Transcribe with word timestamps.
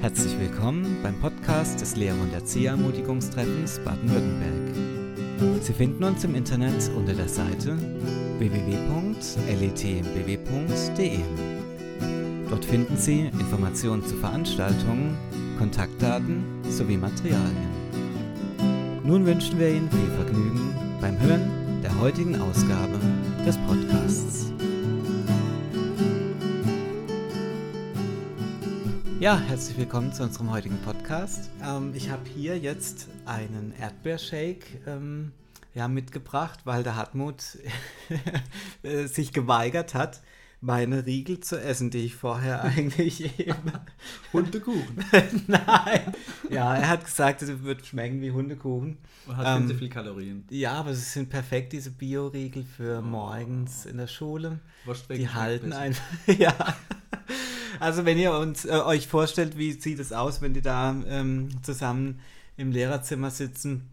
Herzlich 0.00 0.38
willkommen 0.38 0.96
beim 1.02 1.14
Podcast 1.20 1.82
des 1.82 1.94
Lehrer- 1.94 2.22
und 2.22 2.32
Erzieherermutigungstreffens 2.32 3.80
Baden-Württemberg. 3.80 5.62
Sie 5.62 5.74
finden 5.74 6.04
uns 6.04 6.24
im 6.24 6.34
Internet 6.34 6.90
unter 6.96 7.12
der 7.12 7.28
Seite 7.28 7.76
www.letmbw.de. 8.38 9.18
Dort 12.48 12.64
finden 12.64 12.96
Sie 12.96 13.26
Informationen 13.26 14.02
zu 14.06 14.16
Veranstaltungen, 14.16 15.18
Kontaktdaten 15.58 16.44
sowie 16.70 16.96
Materialien. 16.96 17.68
Nun 19.04 19.26
wünschen 19.26 19.58
wir 19.58 19.68
Ihnen 19.68 19.90
viel 19.90 20.10
Vergnügen 20.16 20.74
beim 21.02 21.20
Hören 21.20 21.82
der 21.82 22.00
heutigen 22.00 22.40
Ausgabe 22.40 22.98
des 23.44 23.58
Podcasts. 23.58 24.50
Ja, 29.20 29.38
herzlich 29.38 29.76
willkommen 29.76 30.14
zu 30.14 30.22
unserem 30.22 30.50
heutigen 30.50 30.78
Podcast. 30.78 31.50
Ähm, 31.62 31.92
ich 31.94 32.08
habe 32.08 32.22
hier 32.26 32.56
jetzt 32.56 33.06
einen 33.26 33.74
Erdbeershake 33.78 34.80
ähm, 34.86 35.32
ja, 35.74 35.88
mitgebracht, 35.88 36.60
weil 36.64 36.82
der 36.84 36.96
Hartmut 36.96 37.42
sich 38.82 39.34
geweigert 39.34 39.94
hat, 39.94 40.22
meine 40.62 41.04
Riegel 41.04 41.38
zu 41.40 41.60
essen, 41.60 41.90
die 41.90 42.06
ich 42.06 42.14
vorher 42.14 42.64
eigentlich 42.64 43.38
eben. 43.38 43.72
Hundekuchen. 44.32 45.04
Nein. 45.46 46.14
Ja, 46.48 46.74
er 46.74 46.88
hat 46.88 47.04
gesagt, 47.04 47.42
es 47.42 47.62
wird 47.62 47.84
schmecken 47.84 48.22
wie 48.22 48.30
Hundekuchen. 48.30 48.96
Und 49.26 49.36
hat 49.36 49.58
ähm, 49.58 49.66
viel 49.66 49.74
zu 49.74 49.78
viel 49.80 49.88
Kalorien. 49.90 50.44
Ja, 50.48 50.72
aber 50.72 50.92
es 50.92 51.12
sind 51.12 51.28
perfekt, 51.28 51.74
diese 51.74 51.90
Bio-Riegel 51.90 52.64
für 52.64 53.00
oh. 53.00 53.02
morgens 53.02 53.84
in 53.84 53.98
der 53.98 54.06
Schule. 54.06 54.60
Die 55.10 55.28
halten 55.28 55.74
einfach. 55.74 56.02
ja. 56.26 56.54
Also 57.80 58.04
wenn 58.04 58.18
ihr 58.18 58.32
uns 58.32 58.66
äh, 58.66 58.72
euch 58.72 59.08
vorstellt, 59.08 59.56
wie 59.56 59.72
sieht 59.72 59.98
es 59.98 60.12
aus, 60.12 60.42
wenn 60.42 60.52
die 60.52 60.60
da 60.60 60.94
ähm, 61.08 61.48
zusammen 61.62 62.20
im 62.56 62.72
Lehrerzimmer 62.72 63.30
sitzen. 63.30 63.88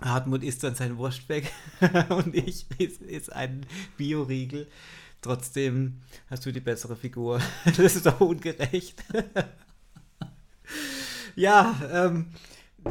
Hartmut 0.00 0.42
isst 0.42 0.64
dann 0.64 0.74
sein 0.74 0.96
Wurst 0.96 1.28
weg 1.28 1.52
und 2.08 2.34
ich 2.34 2.64
ist, 2.78 3.02
ist 3.02 3.30
ein 3.30 3.66
Bioriegel. 3.98 4.66
Trotzdem 5.20 6.00
hast 6.30 6.46
du 6.46 6.52
die 6.52 6.60
bessere 6.60 6.96
Figur. 6.96 7.40
Das 7.76 7.94
ist 7.94 8.06
doch 8.06 8.20
ungerecht. 8.20 9.04
ja, 11.36 11.78
ähm, 11.92 12.28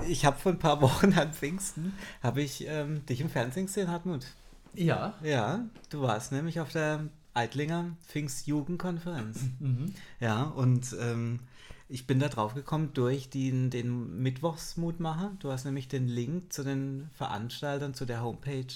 ich 0.08 0.26
habe 0.26 0.38
vor 0.38 0.52
ein 0.52 0.60
paar 0.60 0.80
Wochen 0.82 1.14
an 1.14 1.34
Pfingsten, 1.34 1.94
habe 2.22 2.44
ich 2.44 2.68
ähm, 2.68 3.04
dich 3.08 3.22
im 3.22 3.32
Fernsehen 3.32 3.66
gesehen, 3.66 3.90
Hartmut. 3.90 4.28
Ja. 4.76 5.16
Ja, 5.24 5.66
du 5.90 6.02
warst 6.02 6.32
nämlich 6.32 6.60
auf 6.60 6.72
der 6.72 7.10
Eitlinger 7.40 7.96
Pfingstjugendkonferenz. 8.08 9.40
Mhm. 9.60 9.94
Ja, 10.20 10.44
und 10.44 10.96
ähm, 11.00 11.40
ich 11.88 12.06
bin 12.06 12.20
da 12.20 12.28
drauf 12.28 12.54
gekommen 12.54 12.92
durch 12.94 13.30
den, 13.30 13.70
den 13.70 14.22
Mittwochsmutmacher. 14.22 15.32
Du 15.40 15.52
hast 15.52 15.66
nämlich 15.66 15.88
den 15.88 16.08
Link 16.08 16.54
zu 16.54 16.64
den 16.64 17.10
Veranstaltern, 17.14 17.94
zu 17.94 18.06
der 18.06 18.22
Homepage, 18.22 18.68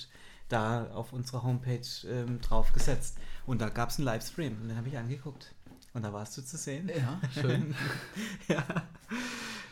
da 0.50 0.88
auf 0.94 1.14
unserer 1.14 1.44
Homepage 1.44 1.88
ähm, 2.10 2.42
draufgesetzt. 2.42 3.18
Und 3.46 3.62
da 3.62 3.70
gab 3.70 3.90
es 3.90 3.98
einen 3.98 4.06
Livestream 4.06 4.58
und 4.62 4.70
den 4.70 4.78
habe 4.78 4.88
ich 4.88 4.98
angeguckt. 4.98 5.54
Und 5.94 6.04
da 6.04 6.12
warst 6.12 6.38
du 6.38 6.42
zu 6.42 6.58
sehen. 6.58 6.90
Ja, 6.90 7.22
schön. 7.40 7.76
ja, 8.48 8.64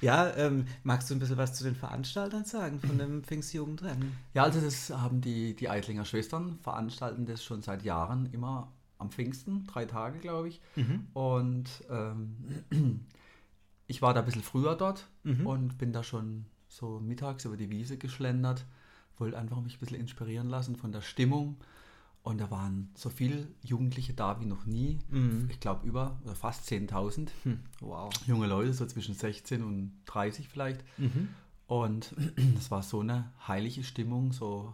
ja 0.01 0.35
ähm, 0.35 0.67
magst 0.83 1.09
du 1.09 1.15
ein 1.15 1.19
bisschen 1.19 1.37
was 1.37 1.53
zu 1.53 1.63
den 1.63 1.75
Veranstaltern 1.75 2.45
sagen 2.45 2.79
von 2.79 2.97
dem 2.97 3.23
Pfingstjugendrennen? 3.23 4.15
Ja, 4.35 4.43
also 4.43 4.61
das 4.61 4.91
haben 4.91 5.21
die, 5.21 5.55
die 5.55 5.67
Eitlinger 5.67 6.05
Schwestern, 6.05 6.59
veranstalten 6.59 7.25
das 7.25 7.43
schon 7.43 7.63
seit 7.63 7.83
Jahren 7.83 8.31
immer 8.33 8.71
am 9.01 9.11
Pfingsten, 9.11 9.65
drei 9.65 9.85
Tage, 9.85 10.19
glaube 10.19 10.49
ich. 10.49 10.61
Mhm. 10.75 11.07
Und 11.13 11.83
ähm, 11.89 12.37
ich 13.87 14.01
war 14.01 14.13
da 14.13 14.21
ein 14.21 14.25
bisschen 14.25 14.43
früher 14.43 14.75
dort 14.75 15.07
mhm. 15.23 15.45
und 15.45 15.77
bin 15.77 15.91
da 15.91 16.03
schon 16.03 16.45
so 16.67 16.99
mittags 16.99 17.45
über 17.45 17.57
die 17.57 17.69
Wiese 17.69 17.97
geschlendert, 17.97 18.65
wollte 19.17 19.37
einfach 19.37 19.59
mich 19.59 19.75
ein 19.75 19.79
bisschen 19.79 19.99
inspirieren 19.99 20.47
lassen 20.47 20.75
von 20.75 20.91
der 20.91 21.01
Stimmung. 21.01 21.57
Und 22.23 22.39
da 22.39 22.51
waren 22.51 22.91
so 22.95 23.09
viele 23.09 23.47
Jugendliche 23.63 24.13
da 24.13 24.39
wie 24.39 24.45
noch 24.45 24.65
nie. 24.65 24.99
Mhm. 25.09 25.47
Ich 25.49 25.59
glaube 25.59 25.87
über 25.87 26.19
oder 26.23 26.35
fast 26.35 26.71
10.000. 26.71 27.29
Hm. 27.43 27.59
Wow. 27.79 28.13
Junge 28.27 28.45
Leute, 28.45 28.73
so 28.73 28.85
zwischen 28.85 29.15
16 29.15 29.63
und 29.63 29.91
30 30.05 30.47
vielleicht. 30.47 30.83
Mhm. 30.99 31.29
Und 31.65 32.13
es 32.57 32.69
war 32.69 32.83
so 32.83 32.99
eine 32.99 33.31
heilige 33.47 33.83
Stimmung, 33.83 34.33
so 34.33 34.71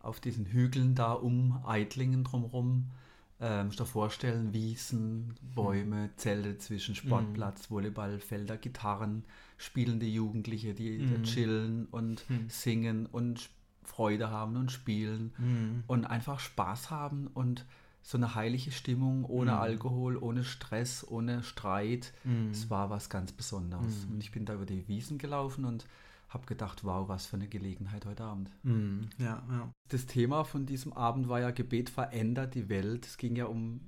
auf 0.00 0.20
diesen 0.20 0.44
Hügeln 0.46 0.94
da 0.94 1.12
um 1.12 1.64
Eitlingen 1.66 2.24
drumherum. 2.24 2.90
Ähm, 3.38 3.66
musst 3.66 3.80
dir 3.80 3.84
vorstellen, 3.84 4.52
Wiesen, 4.54 5.34
Bäume, 5.54 6.10
Zelte 6.16 6.56
zwischen 6.58 6.94
Sportplatz, 6.94 7.68
mhm. 7.68 7.74
Volleyballfelder, 7.74 8.56
Gitarren, 8.56 9.24
spielende 9.58 10.06
Jugendliche, 10.06 10.74
die 10.74 10.98
mhm. 10.98 11.22
chillen 11.22 11.86
und 11.90 12.28
mhm. 12.30 12.48
singen 12.48 13.06
und 13.06 13.50
Freude 13.82 14.30
haben 14.30 14.56
und 14.56 14.72
spielen 14.72 15.82
und 15.86 16.06
einfach 16.06 16.40
Spaß 16.40 16.90
haben 16.90 17.28
und 17.28 17.64
so 18.02 18.18
eine 18.18 18.34
heilige 18.34 18.72
Stimmung 18.72 19.24
ohne. 19.24 19.58
Alkohol, 19.58 20.16
ohne 20.16 20.42
Stress, 20.42 21.06
ohne 21.06 21.44
Streit. 21.44 22.12
Es 22.50 22.68
war 22.68 22.90
was 22.90 23.10
ganz 23.10 23.30
Besonderes. 23.30 24.06
Und 24.10 24.20
ich 24.20 24.32
bin 24.32 24.44
da 24.44 24.54
über 24.54 24.66
die 24.66 24.88
Wiesen 24.88 25.18
gelaufen 25.18 25.64
und 25.64 25.86
habe 26.28 26.46
gedacht, 26.46 26.84
wow, 26.84 27.08
was 27.08 27.26
für 27.26 27.36
eine 27.36 27.48
Gelegenheit 27.48 28.04
heute 28.04 28.24
Abend. 28.24 28.50
Mhm. 28.62 29.08
Ja, 29.18 29.42
ja. 29.48 29.72
Das 29.88 30.06
Thema 30.06 30.44
von 30.44 30.66
diesem 30.66 30.92
Abend 30.92 31.28
war 31.28 31.40
ja 31.40 31.50
Gebet 31.50 31.88
verändert 31.88 32.54
die 32.54 32.68
Welt. 32.68 33.06
Es 33.06 33.16
ging 33.16 33.36
ja 33.36 33.46
um 33.46 33.80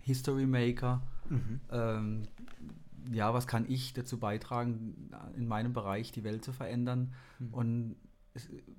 History 0.00 0.46
Maker. 0.46 1.02
Mhm. 1.28 1.60
Ähm, 1.70 2.22
ja, 3.10 3.34
was 3.34 3.46
kann 3.46 3.68
ich 3.68 3.94
dazu 3.94 4.18
beitragen, 4.18 5.10
in 5.36 5.48
meinem 5.48 5.72
Bereich 5.72 6.12
die 6.12 6.22
Welt 6.22 6.44
zu 6.44 6.52
verändern? 6.52 7.14
Mhm. 7.40 7.54
Und 7.54 7.96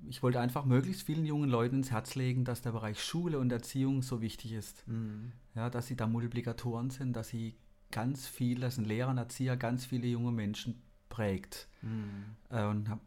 ich 0.08 0.22
wollte 0.22 0.40
einfach 0.40 0.64
möglichst 0.64 1.02
vielen 1.02 1.26
jungen 1.26 1.50
Leuten 1.50 1.76
ins 1.76 1.90
Herz 1.90 2.14
legen, 2.14 2.44
dass 2.44 2.62
der 2.62 2.72
Bereich 2.72 3.02
Schule 3.02 3.38
und 3.38 3.52
Erziehung 3.52 4.02
so 4.02 4.20
wichtig 4.20 4.52
ist. 4.52 4.86
Mhm. 4.88 5.32
Ja, 5.54 5.70
dass 5.70 5.86
sie 5.86 5.96
da 5.96 6.06
Multiplikatoren 6.06 6.90
sind, 6.90 7.14
dass 7.14 7.28
sie 7.28 7.54
ganz 7.90 8.26
viel, 8.26 8.60
dass 8.60 8.78
ein 8.78 8.86
Lehrer, 8.86 9.10
ein 9.10 9.18
Erzieher 9.18 9.56
ganz 9.56 9.84
viele 9.84 10.08
junge 10.08 10.32
Menschen 10.32 10.82
prägt. 11.14 11.68
Mhm. 11.82 12.24
Äh, 12.50 12.64
und 12.64 12.88
habe 12.88 13.00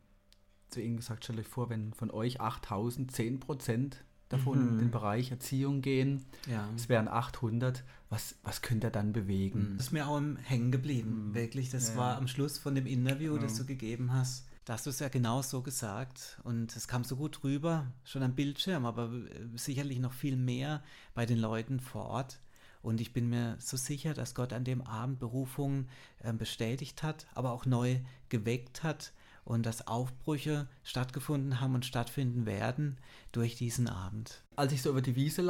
zu 0.69 0.81
ihnen 0.81 0.97
gesagt, 0.97 1.23
stellt 1.23 1.39
euch 1.39 1.47
vor, 1.47 1.69
wenn 1.69 1.93
von 1.93 2.11
euch 2.11 2.41
8000, 2.41 3.11
10 3.11 3.39
Prozent 3.39 4.03
davon 4.29 4.61
mhm. 4.61 4.69
in 4.69 4.77
den 4.79 4.91
Bereich 4.91 5.31
Erziehung 5.31 5.81
gehen, 5.81 6.25
ja. 6.49 6.67
es 6.75 6.89
wären 6.89 7.07
800, 7.07 7.83
was, 8.09 8.35
was 8.43 8.61
könnt 8.61 8.83
ihr 8.83 8.89
dann 8.89 9.13
bewegen? 9.13 9.75
Das 9.77 9.87
ist 9.87 9.91
mir 9.93 10.07
auch 10.07 10.21
hängen 10.43 10.71
geblieben, 10.71 11.29
mhm. 11.29 11.35
wirklich. 11.35 11.69
Das 11.69 11.89
ja. 11.89 11.95
war 11.95 12.17
am 12.17 12.27
Schluss 12.27 12.57
von 12.57 12.75
dem 12.75 12.85
Interview, 12.85 13.35
ja. 13.35 13.41
das 13.41 13.57
du 13.57 13.65
gegeben 13.65 14.11
hast. 14.13 14.45
Da 14.65 14.73
hast 14.73 14.85
du 14.85 14.89
es 14.89 14.99
ja 14.99 15.07
genau 15.07 15.41
so 15.41 15.61
gesagt 15.61 16.41
und 16.43 16.75
es 16.75 16.89
kam 16.89 17.05
so 17.05 17.15
gut 17.15 17.41
rüber, 17.45 17.87
schon 18.03 18.21
am 18.21 18.35
Bildschirm, 18.35 18.85
aber 18.85 19.09
sicherlich 19.55 19.99
noch 19.99 20.11
viel 20.11 20.35
mehr 20.35 20.83
bei 21.13 21.25
den 21.25 21.39
Leuten 21.39 21.79
vor 21.79 22.05
Ort. 22.07 22.41
Und 22.81 23.01
ich 23.01 23.13
bin 23.13 23.29
mir 23.29 23.55
so 23.59 23.77
sicher, 23.77 24.13
dass 24.13 24.35
Gott 24.35 24.53
an 24.53 24.63
dem 24.63 24.81
Abend 24.81 25.19
Berufungen 25.19 25.89
äh, 26.19 26.33
bestätigt 26.33 27.03
hat, 27.03 27.27
aber 27.33 27.51
auch 27.51 27.65
neu 27.65 27.99
geweckt 28.29 28.83
hat 28.83 29.11
und 29.47 29.65
dass 29.65 29.87
Aufbrüche 29.87 30.67
stattgefunden 30.83 31.61
haben 31.61 31.73
und 31.73 31.85
stattfinden 31.85 32.45
werden 32.45 32.97
durch 33.31 33.55
diesen 33.55 33.87
Abend. 33.87 34.43
Als 34.57 34.73
ich 34.73 34.81
so 34.81 34.89
über 34.89 35.01
die 35.01 35.15
Wiese 35.15 35.41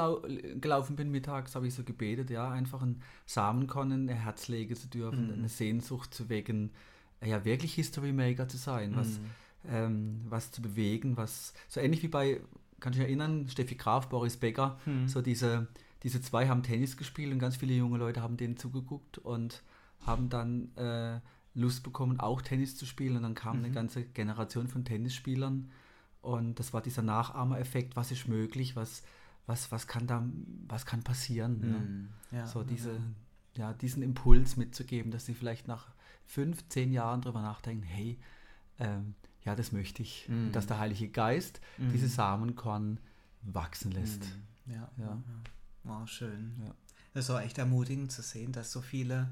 gelaufen 0.61 0.95
bin 0.95 1.09
mittags, 1.09 1.55
habe 1.55 1.67
ich 1.67 1.73
so 1.73 1.83
gebetet, 1.83 2.29
ja, 2.29 2.51
einfach 2.51 2.83
ein 2.83 3.01
Samenkorn 3.25 3.89
in 3.89 4.07
ihr 4.07 4.13
Herz 4.13 4.49
legen 4.49 4.75
zu 4.75 4.87
dürfen, 4.87 5.27
mhm. 5.27 5.33
eine 5.33 5.49
Sehnsucht 5.49 6.13
zu 6.13 6.29
wecken, 6.29 6.69
ja, 7.25 7.43
wirklich 7.43 7.73
History 7.73 8.13
Maker 8.13 8.47
zu 8.47 8.57
sein, 8.57 8.95
was, 8.95 9.07
mhm. 9.07 9.25
ähm, 9.67 10.21
was 10.29 10.51
zu 10.51 10.61
bewegen, 10.61 11.17
was, 11.17 11.55
so 11.67 11.79
ähnlich 11.79 12.03
wie 12.03 12.07
bei, 12.07 12.39
kann 12.79 12.93
ich 12.93 12.99
mich 12.99 13.07
erinnern, 13.07 13.49
Steffi 13.49 13.73
Graf, 13.73 14.09
Boris 14.09 14.37
Becker, 14.37 14.79
mhm. 14.85 15.07
so 15.07 15.23
diese 15.23 15.69
diese 16.03 16.21
zwei 16.21 16.47
haben 16.47 16.63
Tennis 16.63 16.97
gespielt 16.97 17.33
und 17.33 17.39
ganz 17.39 17.55
viele 17.55 17.73
junge 17.73 17.97
Leute 17.97 18.21
haben 18.21 18.37
denen 18.37 18.57
zugeguckt 18.57 19.17
und 19.17 19.63
haben 20.05 20.29
dann 20.29 20.75
äh, 20.75 21.19
Lust 21.53 21.83
bekommen, 21.83 22.19
auch 22.19 22.41
Tennis 22.41 22.77
zu 22.77 22.85
spielen. 22.85 23.17
Und 23.17 23.23
dann 23.23 23.35
kam 23.35 23.59
mhm. 23.59 23.65
eine 23.65 23.73
ganze 23.73 24.03
Generation 24.03 24.67
von 24.67 24.85
Tennisspielern. 24.85 25.71
Und 26.21 26.59
das 26.59 26.73
war 26.73 26.81
dieser 26.81 27.01
Nachahmereffekt, 27.01 27.95
was 27.95 28.11
ist 28.11 28.27
möglich, 28.27 28.75
was, 28.75 29.03
was, 29.47 29.71
was 29.71 29.87
kann 29.87 30.07
da, 30.07 30.23
was 30.67 30.85
kann 30.85 31.03
passieren. 31.03 31.59
Ne? 31.59 31.67
Mhm. 31.67 32.09
Ne? 32.31 32.39
Ja, 32.39 32.47
so 32.47 32.63
diese, 32.63 32.93
ja. 33.55 33.69
ja, 33.69 33.73
diesen 33.73 34.03
Impuls 34.03 34.55
mitzugeben, 34.55 35.11
dass 35.11 35.25
sie 35.25 35.33
vielleicht 35.33 35.67
nach 35.67 35.87
fünf, 36.25 36.67
zehn 36.69 36.91
Jahren 36.91 37.21
drüber 37.21 37.41
nachdenken, 37.41 37.83
hey, 37.83 38.19
ähm, 38.79 39.15
ja, 39.43 39.55
das 39.55 39.71
möchte 39.71 40.03
ich. 40.03 40.27
Mhm. 40.29 40.51
Dass 40.51 40.67
der 40.67 40.77
Heilige 40.77 41.07
Geist 41.07 41.61
mhm. 41.77 41.91
diese 41.91 42.07
Samenkorn 42.07 42.99
wachsen 43.41 43.91
lässt. 43.91 44.25
Mhm. 44.65 44.73
ja. 44.73 44.91
ja. 44.97 45.23
Oh, 45.87 46.05
schön. 46.05 46.53
Ja. 46.65 46.73
Das 47.13 47.29
war 47.29 47.43
echt 47.43 47.57
ermutigend 47.57 48.11
zu 48.11 48.21
sehen, 48.21 48.51
dass 48.51 48.71
so 48.71 48.81
viele 48.81 49.29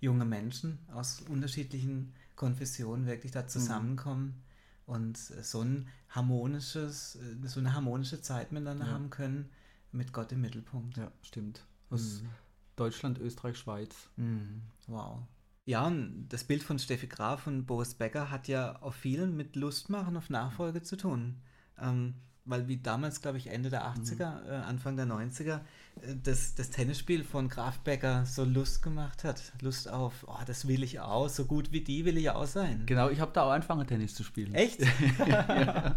junge 0.00 0.24
Menschen 0.24 0.78
aus 0.92 1.20
unterschiedlichen 1.28 2.12
Konfessionen 2.36 3.06
wirklich 3.06 3.32
da 3.32 3.46
zusammenkommen 3.46 4.42
mhm. 4.86 4.94
und 4.94 5.16
so 5.18 5.62
ein 5.62 5.88
harmonisches, 6.08 7.18
so 7.44 7.60
eine 7.60 7.74
harmonische 7.74 8.20
Zeit 8.20 8.52
miteinander 8.52 8.86
ja. 8.86 8.92
haben 8.92 9.10
können, 9.10 9.50
mit 9.92 10.12
Gott 10.12 10.32
im 10.32 10.40
Mittelpunkt. 10.40 10.96
Ja, 10.96 11.10
stimmt. 11.22 11.64
Aus 11.90 12.22
mhm. 12.22 12.28
Deutschland, 12.76 13.18
Österreich, 13.18 13.58
Schweiz. 13.58 13.94
Mhm. 14.16 14.62
Wow. 14.86 15.20
Ja, 15.64 15.86
und 15.86 16.28
das 16.30 16.44
Bild 16.44 16.62
von 16.62 16.78
Steffi 16.78 17.08
Graf 17.08 17.46
und 17.46 17.66
Boris 17.66 17.94
Becker 17.94 18.30
hat 18.30 18.48
ja 18.48 18.76
auf 18.76 18.94
vielen 18.94 19.36
mit 19.36 19.54
Lustmachen 19.54 20.16
auf 20.16 20.30
Nachfolge 20.30 20.82
zu 20.82 20.96
tun. 20.96 21.36
Ähm, 21.78 22.14
weil 22.48 22.66
wie 22.66 22.78
damals, 22.78 23.20
glaube 23.20 23.38
ich, 23.38 23.48
Ende 23.48 23.68
der 23.68 23.86
80er, 23.86 24.42
mhm. 24.42 24.50
äh, 24.50 24.54
Anfang 24.54 24.96
der 24.96 25.06
90er, 25.06 25.60
äh, 26.00 26.14
das, 26.22 26.54
das 26.54 26.70
Tennisspiel 26.70 27.24
von 27.24 27.48
Graf 27.48 27.78
Becker 27.80 28.24
so 28.24 28.44
Lust 28.44 28.82
gemacht 28.82 29.24
hat. 29.24 29.52
Lust 29.60 29.90
auf, 29.90 30.24
oh, 30.26 30.40
das 30.46 30.66
will 30.66 30.82
ich 30.82 31.00
auch, 31.00 31.28
so 31.28 31.44
gut 31.44 31.72
wie 31.72 31.82
die 31.82 32.04
will 32.04 32.16
ich 32.16 32.30
auch 32.30 32.46
sein. 32.46 32.84
Genau, 32.86 33.10
ich 33.10 33.20
habe 33.20 33.32
da 33.32 33.44
auch 33.44 33.50
angefangen, 33.50 33.86
Tennis 33.86 34.14
zu 34.14 34.24
spielen. 34.24 34.54
Echt? 34.54 34.80
ja. 35.28 35.96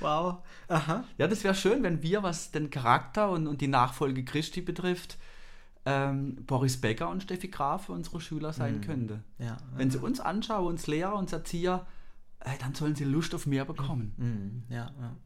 Wow. 0.00 0.38
Aha. 0.68 1.04
Ja, 1.18 1.28
das 1.28 1.44
wäre 1.44 1.54
schön, 1.54 1.82
wenn 1.82 2.02
wir, 2.02 2.22
was 2.22 2.50
den 2.50 2.70
Charakter 2.70 3.30
und, 3.30 3.46
und 3.46 3.60
die 3.60 3.68
Nachfolge 3.68 4.24
Christi 4.24 4.62
betrifft, 4.62 5.18
ähm, 5.86 6.36
Boris 6.46 6.80
Becker 6.80 7.10
und 7.10 7.22
Steffi 7.22 7.48
Graf 7.48 7.90
unsere 7.90 8.20
Schüler 8.20 8.52
sein 8.52 8.76
mhm. 8.76 8.80
könnte. 8.80 9.24
Ja, 9.38 9.58
Wenn 9.76 9.90
sie 9.90 9.98
uns 9.98 10.18
anschauen, 10.18 10.66
uns 10.66 10.86
Lehrer, 10.86 11.14
uns 11.16 11.32
Erzieher, 11.32 11.86
dann 12.60 12.74
sollen 12.74 12.94
sie 12.94 13.04
Lust 13.04 13.34
auf 13.34 13.46
mehr 13.46 13.64
bekommen. 13.64 14.14
Mhm. 14.16 14.74
Ja, 14.74 14.90
ja. 15.00 15.16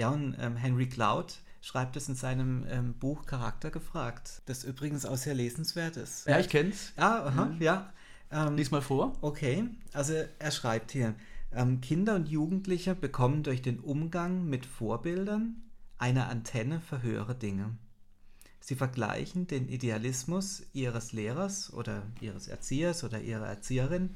Ja, 0.00 0.08
und 0.08 0.34
ähm, 0.40 0.56
Henry 0.56 0.88
Cloud 0.88 1.38
schreibt 1.60 1.94
es 1.96 2.08
in 2.08 2.14
seinem 2.14 2.64
ähm, 2.70 2.94
Buch 2.94 3.26
Charakter 3.26 3.70
gefragt, 3.70 4.40
das 4.46 4.64
übrigens 4.64 5.04
auch 5.04 5.18
sehr 5.18 5.34
lesenswert 5.34 5.98
ist. 5.98 6.26
Ja, 6.26 6.40
ich 6.40 6.48
kenne 6.48 6.70
es. 6.70 6.92
Ah, 6.96 7.26
aha, 7.26 7.44
mhm. 7.44 7.60
ja. 7.60 7.92
Ähm, 8.32 8.56
Lies 8.56 8.70
mal 8.70 8.80
vor. 8.80 9.12
Okay, 9.20 9.64
also 9.92 10.14
er 10.38 10.50
schreibt 10.52 10.92
hier, 10.92 11.14
ähm, 11.52 11.82
Kinder 11.82 12.14
und 12.14 12.28
Jugendliche 12.28 12.94
bekommen 12.94 13.42
durch 13.42 13.60
den 13.60 13.78
Umgang 13.78 14.46
mit 14.46 14.64
Vorbildern 14.64 15.56
eine 15.98 16.28
Antenne 16.28 16.80
für 16.80 17.02
höhere 17.02 17.34
Dinge. 17.34 17.76
Sie 18.60 18.76
vergleichen 18.76 19.46
den 19.46 19.68
Idealismus 19.68 20.62
ihres 20.72 21.12
Lehrers 21.12 21.72
oder 21.74 22.04
ihres 22.20 22.48
Erziehers 22.48 23.04
oder 23.04 23.20
ihrer 23.20 23.46
Erzieherin 23.46 24.14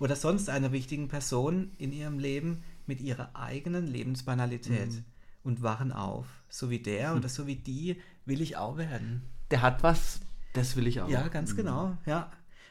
oder 0.00 0.16
sonst 0.16 0.48
einer 0.48 0.72
wichtigen 0.72 1.06
Person 1.06 1.70
in 1.78 1.92
ihrem 1.92 2.18
Leben 2.18 2.64
mit 2.86 3.00
ihrer 3.00 3.36
eigenen 3.36 3.86
Lebensbanalität 3.86 4.90
mhm. 4.90 5.04
Und 5.42 5.62
wachen 5.62 5.92
auf. 5.92 6.26
So 6.48 6.70
wie 6.70 6.80
der 6.80 7.14
oder 7.16 7.28
so 7.28 7.46
wie 7.46 7.56
die 7.56 8.00
will 8.26 8.40
ich 8.40 8.56
auch 8.56 8.76
werden. 8.76 9.22
Der 9.50 9.62
hat 9.62 9.82
was, 9.82 10.20
das 10.52 10.76
will 10.76 10.86
ich 10.86 11.00
auch. 11.00 11.08
Ja, 11.08 11.28
ganz 11.28 11.52
mhm. 11.52 11.56
genau, 11.56 11.98
ja. 12.06 12.30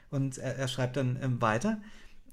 Und 0.09 0.37
er, 0.37 0.55
er 0.55 0.67
schreibt 0.67 0.97
dann 0.97 1.17
ähm, 1.21 1.41
weiter, 1.41 1.79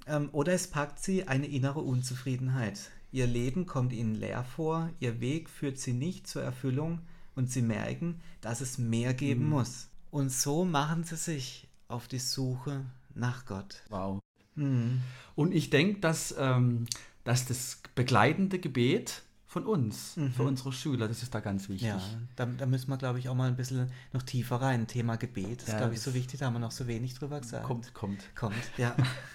ähm, 0.06 0.28
oder 0.32 0.52
es 0.52 0.68
packt 0.68 1.02
sie 1.02 1.28
eine 1.28 1.46
innere 1.46 1.80
Unzufriedenheit. 1.80 2.90
Ihr 3.12 3.26
Leben 3.26 3.66
kommt 3.66 3.92
ihnen 3.92 4.14
leer 4.14 4.44
vor, 4.44 4.90
ihr 5.00 5.20
Weg 5.20 5.48
führt 5.48 5.78
sie 5.78 5.92
nicht 5.92 6.26
zur 6.26 6.42
Erfüllung, 6.42 7.00
und 7.36 7.52
sie 7.52 7.62
merken, 7.62 8.20
dass 8.40 8.60
es 8.60 8.78
mehr 8.78 9.14
geben 9.14 9.44
mhm. 9.44 9.50
muss. 9.50 9.88
Und 10.10 10.32
so 10.32 10.64
machen 10.64 11.04
sie 11.04 11.16
sich 11.16 11.68
auf 11.86 12.08
die 12.08 12.18
Suche 12.18 12.84
nach 13.14 13.46
Gott. 13.46 13.82
Wow. 13.90 14.18
Mhm. 14.56 15.02
Und 15.36 15.54
ich 15.54 15.70
denke, 15.70 16.00
dass, 16.00 16.34
ähm, 16.36 16.86
dass 17.22 17.46
das 17.46 17.80
begleitende 17.94 18.58
Gebet 18.58 19.22
von 19.56 19.64
uns, 19.64 20.18
mhm. 20.18 20.32
für 20.32 20.42
unsere 20.42 20.70
Schüler, 20.70 21.08
das 21.08 21.22
ist 21.22 21.34
da 21.34 21.40
ganz 21.40 21.70
wichtig. 21.70 21.88
Ja, 21.88 21.98
da, 22.36 22.44
da 22.44 22.66
müssen 22.66 22.90
wir, 22.90 22.98
glaube 22.98 23.18
ich, 23.18 23.30
auch 23.30 23.34
mal 23.34 23.48
ein 23.48 23.56
bisschen 23.56 23.90
noch 24.12 24.22
tiefer 24.22 24.56
rein. 24.56 24.86
Thema 24.86 25.16
Gebet, 25.16 25.62
das 25.62 25.68
ja, 25.68 25.72
ist, 25.72 25.78
glaube 25.78 25.94
ich, 25.94 26.00
so 26.02 26.12
wichtig, 26.12 26.40
da 26.40 26.46
haben 26.46 26.52
wir 26.52 26.58
noch 26.58 26.72
so 26.72 26.86
wenig 26.86 27.14
drüber 27.14 27.40
gesagt. 27.40 27.64
Kommt, 27.64 27.94
kommt. 27.94 28.36
Kommt, 28.36 28.54
ja. 28.76 28.94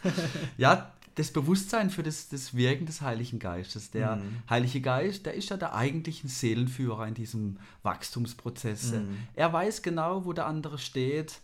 ja, 0.59 0.91
das 1.15 1.31
Bewusstsein 1.31 1.89
für 1.89 2.03
das, 2.03 2.29
das 2.29 2.53
Wirken 2.53 2.85
des 2.85 3.01
Heiligen 3.01 3.39
Geistes. 3.39 3.89
Der 3.89 4.17
mhm. 4.17 4.43
Heilige 4.47 4.79
Geist, 4.79 5.25
der 5.25 5.33
ist 5.33 5.49
ja 5.49 5.57
der 5.57 5.73
eigentliche 5.73 6.27
Seelenführer 6.27 7.07
in 7.07 7.15
diesem 7.15 7.57
Wachstumsprozess. 7.81 8.91
Mhm. 8.91 9.17
Er 9.33 9.51
weiß 9.51 9.81
genau, 9.81 10.23
wo 10.23 10.33
der 10.33 10.45
andere 10.45 10.77
steht, 10.77 11.39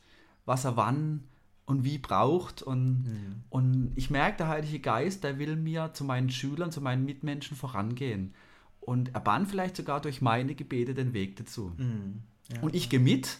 was 0.45 0.65
er 0.65 0.77
wann 0.77 1.23
und 1.65 1.83
wie 1.83 1.97
braucht. 1.97 2.62
Und, 2.62 3.06
mhm. 3.06 3.44
und 3.50 3.94
ich 3.95 4.12
merke, 4.12 4.38
der 4.38 4.50
Heilige 4.50 4.80
Geist, 4.80 5.23
der 5.23 5.39
will 5.39 5.56
mir 5.56 5.89
zu 5.94 6.03
meinen 6.03 6.30
Schülern, 6.30 6.71
zu 6.71 6.80
meinen 6.80 7.06
Mitmenschen 7.06 7.57
vorangehen. 7.57 8.35
Und 8.87 9.13
er 9.13 9.19
bahnt 9.19 9.49
vielleicht 9.49 9.75
sogar 9.75 9.99
durch 9.99 10.21
meine 10.21 10.55
Gebete 10.55 10.93
den 10.93 11.11
Weg 11.11 11.35
dazu. 11.35 11.73
Mhm. 11.75 12.21
Ja. 12.47 12.61
Und 12.61 12.73
ich 12.73 12.89
gehe 12.89 13.01
mit, 13.01 13.39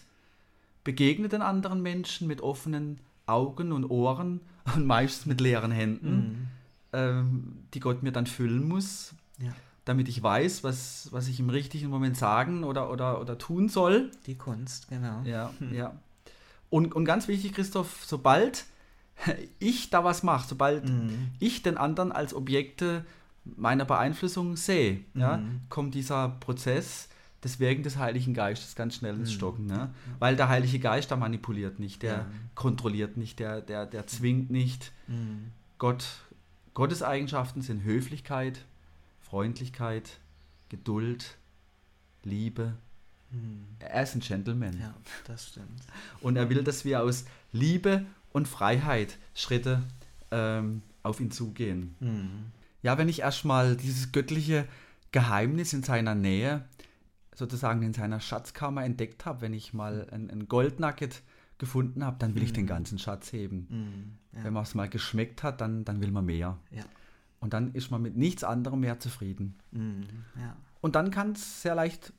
begegne 0.84 1.30
den 1.30 1.40
anderen 1.40 1.80
Menschen 1.80 2.28
mit 2.28 2.42
offenen 2.42 3.00
Augen 3.24 3.72
und 3.72 3.86
Ohren 3.86 4.42
und 4.74 4.84
meistens 4.84 5.24
mit 5.24 5.40
leeren 5.40 5.70
Händen, 5.70 6.16
mhm. 6.16 6.48
ähm, 6.92 7.56
die 7.72 7.80
Gott 7.80 8.02
mir 8.02 8.12
dann 8.12 8.26
füllen 8.26 8.68
muss, 8.68 9.14
ja. 9.38 9.50
damit 9.86 10.10
ich 10.10 10.22
weiß, 10.22 10.64
was, 10.64 11.08
was 11.12 11.28
ich 11.28 11.40
im 11.40 11.48
richtigen 11.48 11.88
Moment 11.88 12.18
sagen 12.18 12.62
oder, 12.62 12.92
oder, 12.92 13.18
oder 13.18 13.38
tun 13.38 13.70
soll. 13.70 14.10
Die 14.26 14.36
Kunst, 14.36 14.88
genau. 14.90 15.22
Ja, 15.24 15.54
mhm. 15.60 15.72
ja. 15.74 15.94
Und, 16.68 16.94
und 16.94 17.06
ganz 17.06 17.26
wichtig, 17.26 17.54
Christoph, 17.54 18.04
sobald 18.04 18.66
ich 19.60 19.88
da 19.88 20.04
was 20.04 20.22
mache, 20.22 20.46
sobald 20.46 20.86
mhm. 20.86 21.28
ich 21.38 21.62
den 21.62 21.78
anderen 21.78 22.12
als 22.12 22.34
Objekte 22.34 23.06
meiner 23.56 23.84
Beeinflussung 23.84 24.56
sehe, 24.56 25.00
ja, 25.14 25.38
mhm. 25.38 25.60
kommt 25.68 25.94
dieser 25.94 26.28
Prozess 26.40 27.08
das 27.40 27.60
Wirken 27.60 27.82
des 27.82 27.98
Heiligen 27.98 28.34
Geistes 28.34 28.74
ganz 28.74 28.96
schnell 28.96 29.14
ins 29.14 29.30
mhm. 29.30 29.34
Stocken. 29.34 29.66
Ne? 29.66 29.90
Weil 30.18 30.36
der 30.36 30.48
Heilige 30.48 30.78
Geist, 30.78 31.10
der 31.10 31.18
manipuliert 31.18 31.78
nicht, 31.78 32.02
der 32.02 32.12
ja. 32.12 32.26
kontrolliert 32.54 33.16
nicht, 33.16 33.38
der, 33.38 33.60
der, 33.60 33.86
der 33.86 34.06
zwingt 34.06 34.50
nicht. 34.50 34.92
Mhm. 35.06 35.52
Gott, 35.78 36.04
Gottes 36.74 37.02
Eigenschaften 37.02 37.62
sind 37.62 37.84
Höflichkeit, 37.84 38.64
Freundlichkeit, 39.20 40.18
Geduld, 40.68 41.36
Liebe. 42.24 42.74
Mhm. 43.30 43.66
Er 43.78 44.02
ist 44.02 44.16
ein 44.16 44.20
Gentleman. 44.20 44.78
Ja, 44.80 44.94
das 45.24 45.48
stimmt. 45.48 45.82
Und 46.20 46.36
er 46.36 46.50
will, 46.50 46.64
dass 46.64 46.84
wir 46.84 47.02
aus 47.02 47.24
Liebe 47.52 48.04
und 48.32 48.48
Freiheit 48.48 49.16
Schritte 49.34 49.82
ähm, 50.30 50.82
auf 51.02 51.20
ihn 51.20 51.30
zugehen. 51.30 51.94
Mhm. 52.00 52.52
Ja, 52.82 52.98
wenn 52.98 53.08
ich 53.08 53.20
erstmal 53.20 53.76
dieses 53.76 54.12
göttliche 54.12 54.66
Geheimnis 55.12 55.72
in 55.72 55.82
seiner 55.82 56.14
Nähe 56.14 56.64
sozusagen 57.34 57.82
in 57.82 57.94
seiner 57.94 58.20
Schatzkammer 58.20 58.84
entdeckt 58.84 59.24
habe, 59.24 59.42
wenn 59.42 59.54
ich 59.54 59.72
mal 59.72 60.08
ein, 60.10 60.28
ein 60.28 60.48
Goldnugget 60.48 61.22
gefunden 61.58 62.04
habe, 62.04 62.16
dann 62.18 62.34
will 62.34 62.42
ich 62.42 62.52
den 62.52 62.64
mhm. 62.64 62.68
ganzen 62.68 62.98
Schatz 62.98 63.32
heben. 63.32 63.66
Mm, 63.68 64.36
ja. 64.36 64.44
Wenn 64.44 64.52
man 64.52 64.62
es 64.62 64.74
mal 64.74 64.88
geschmeckt 64.88 65.42
hat, 65.42 65.60
dann, 65.60 65.84
dann 65.84 66.00
will 66.00 66.10
man 66.10 66.24
mehr. 66.24 66.58
Ja. 66.70 66.84
Und 67.40 67.52
dann 67.52 67.72
ist 67.74 67.90
man 67.90 68.02
mit 68.02 68.16
nichts 68.16 68.44
anderem 68.44 68.80
mehr 68.80 68.98
zufrieden. 69.00 69.56
Mm, 69.70 70.02
ja. 70.36 70.56
Und 70.80 70.94
dann 70.94 71.10
kann 71.10 71.32
es 71.32 71.62
sehr 71.62 71.74
leicht 71.74 72.12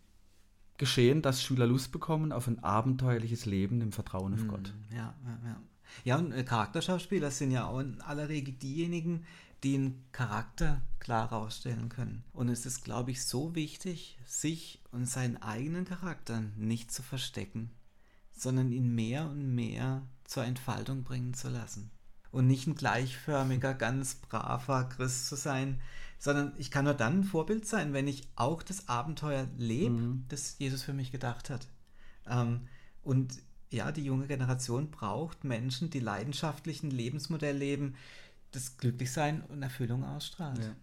geschehen, 0.78 1.22
dass 1.22 1.44
Schüler 1.44 1.68
Lust 1.68 1.92
bekommen 1.92 2.32
auf 2.32 2.48
ein 2.48 2.64
abenteuerliches 2.64 3.46
Leben 3.46 3.82
im 3.82 3.92
Vertrauen 3.92 4.34
auf 4.34 4.44
mm, 4.44 4.48
Gott. 4.48 4.74
Ja, 4.92 5.14
ja, 5.26 5.40
ja. 5.46 5.62
ja, 6.06 6.18
und 6.18 6.32
äh, 6.32 6.44
Charakterschauspieler 6.44 7.32
sind 7.32 7.52
ja 7.52 7.66
auch 7.66 7.80
in 7.80 8.00
aller 8.02 8.30
Regel 8.30 8.54
diejenigen, 8.54 9.26
einen 9.64 10.06
Charakter 10.12 10.82
klar 11.00 11.30
herausstellen 11.30 11.90
können. 11.90 12.24
Und 12.34 12.50
es 12.50 12.66
ist, 12.66 12.84
glaube 12.84 13.12
ich, 13.12 13.26
so 13.26 13.56
wichtig, 13.56 14.18
sich 14.26 14.82
und 14.92 15.06
seinen 15.06 15.38
eigenen 15.38 15.86
Charakter 15.86 16.42
nicht 16.56 16.92
zu 16.92 17.04
verstecken, 17.04 17.72
sondern 18.32 18.72
ihn 18.72 18.94
mehr 18.94 19.30
und 19.30 19.56
mehr 19.56 20.04
zur 20.26 20.46
Entfaltung 20.46 21.04
bringen 21.04 21.34
zu 21.34 21.50
lassen. 21.50 21.92
Und 22.32 22.48
nicht 22.48 22.68
ein 22.68 22.76
gleichförmiger, 22.76 23.74
ganz 23.74 24.16
braver 24.16 24.86
Christ 24.86 25.28
zu 25.28 25.36
sein, 25.36 25.82
sondern 26.20 26.54
ich 26.58 26.70
kann 26.70 26.86
nur 26.86 26.94
dann 26.94 27.22
ein 27.22 27.24
Vorbild 27.24 27.66
sein, 27.66 27.94
wenn 27.94 28.08
ich 28.08 28.28
auch 28.36 28.62
das 28.62 28.88
Abenteuer 28.88 29.48
lebe, 29.58 29.90
mhm. 29.90 30.26
das 30.28 30.58
Jesus 30.60 30.84
für 30.84 30.94
mich 30.94 31.12
gedacht 31.12 31.50
hat. 31.50 31.68
Ähm, 32.28 32.68
und 33.04 33.40
ja, 33.72 33.92
die 33.92 34.04
junge 34.04 34.28
Generation 34.28 34.92
braucht 34.92 35.44
Menschen, 35.44 35.90
die 35.90 36.00
leidenschaftlichen 36.00 36.92
Lebensmodell 36.92 37.56
leben, 37.56 37.96
das 38.52 38.78
Glücklichsein 38.78 39.42
und 39.42 39.62
Erfüllung 39.62 40.04
ausstrahlt. 40.04 40.60
Ja. 40.60 40.76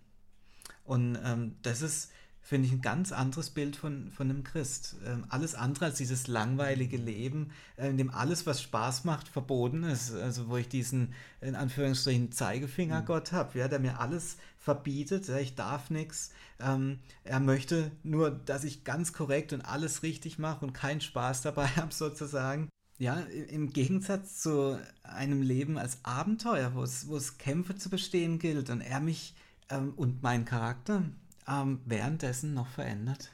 Und 0.84 1.18
ähm, 1.24 1.56
das 1.62 1.82
ist, 1.82 2.12
finde 2.40 2.68
ich, 2.68 2.72
ein 2.72 2.80
ganz 2.80 3.10
anderes 3.10 3.50
Bild 3.50 3.74
von, 3.74 4.10
von 4.12 4.30
einem 4.30 4.44
Christ. 4.44 4.96
Ähm, 5.04 5.26
alles 5.28 5.54
andere 5.54 5.86
als 5.86 5.98
dieses 5.98 6.28
langweilige 6.28 6.96
Leben, 6.96 7.50
äh, 7.76 7.88
in 7.88 7.98
dem 7.98 8.10
alles, 8.10 8.46
was 8.46 8.62
Spaß 8.62 9.04
macht, 9.04 9.28
verboten 9.28 9.82
ist. 9.82 10.14
Also 10.14 10.48
wo 10.48 10.56
ich 10.56 10.68
diesen, 10.68 11.12
in 11.40 11.56
Anführungsstrichen, 11.56 12.30
Zeigefinger 12.30 13.02
mhm. 13.02 13.06
Gott 13.06 13.32
habe, 13.32 13.58
ja, 13.58 13.66
der 13.68 13.80
mir 13.80 13.98
alles 13.98 14.36
verbietet, 14.58 15.28
ja, 15.28 15.38
ich 15.38 15.54
darf 15.56 15.90
nichts. 15.90 16.30
Ähm, 16.60 17.00
er 17.24 17.40
möchte 17.40 17.90
nur, 18.02 18.30
dass 18.30 18.64
ich 18.64 18.84
ganz 18.84 19.12
korrekt 19.12 19.52
und 19.52 19.62
alles 19.62 20.02
richtig 20.02 20.38
mache 20.38 20.64
und 20.64 20.72
keinen 20.72 21.00
Spaß 21.00 21.42
dabei 21.42 21.66
habe, 21.76 21.92
sozusagen. 21.92 22.68
Ja, 22.98 23.20
im 23.50 23.72
Gegensatz 23.72 24.40
zu 24.40 24.78
einem 25.02 25.42
Leben 25.42 25.76
als 25.76 25.98
Abenteuer, 26.02 26.74
wo 26.74 26.82
es, 26.82 27.08
wo 27.08 27.16
es 27.16 27.36
Kämpfe 27.36 27.76
zu 27.76 27.90
bestehen 27.90 28.38
gilt 28.38 28.70
und 28.70 28.80
er 28.80 29.00
mich 29.00 29.34
ähm, 29.68 29.92
und 29.96 30.22
meinen 30.22 30.46
Charakter 30.46 31.02
ähm, 31.46 31.80
währenddessen 31.84 32.54
noch 32.54 32.68
verändert. 32.68 33.30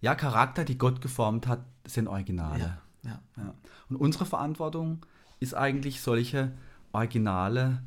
Ja, 0.00 0.14
Charakter, 0.14 0.64
die 0.64 0.78
Gott 0.78 1.00
geformt 1.00 1.46
hat, 1.46 1.64
sind 1.86 2.08
Originale. 2.08 2.78
Ja, 3.04 3.10
ja. 3.10 3.20
ja. 3.36 3.54
Und 3.88 3.96
unsere 3.96 4.26
Verantwortung 4.26 5.06
ist 5.40 5.54
eigentlich, 5.54 6.00
solche 6.00 6.52
Originale 6.92 7.82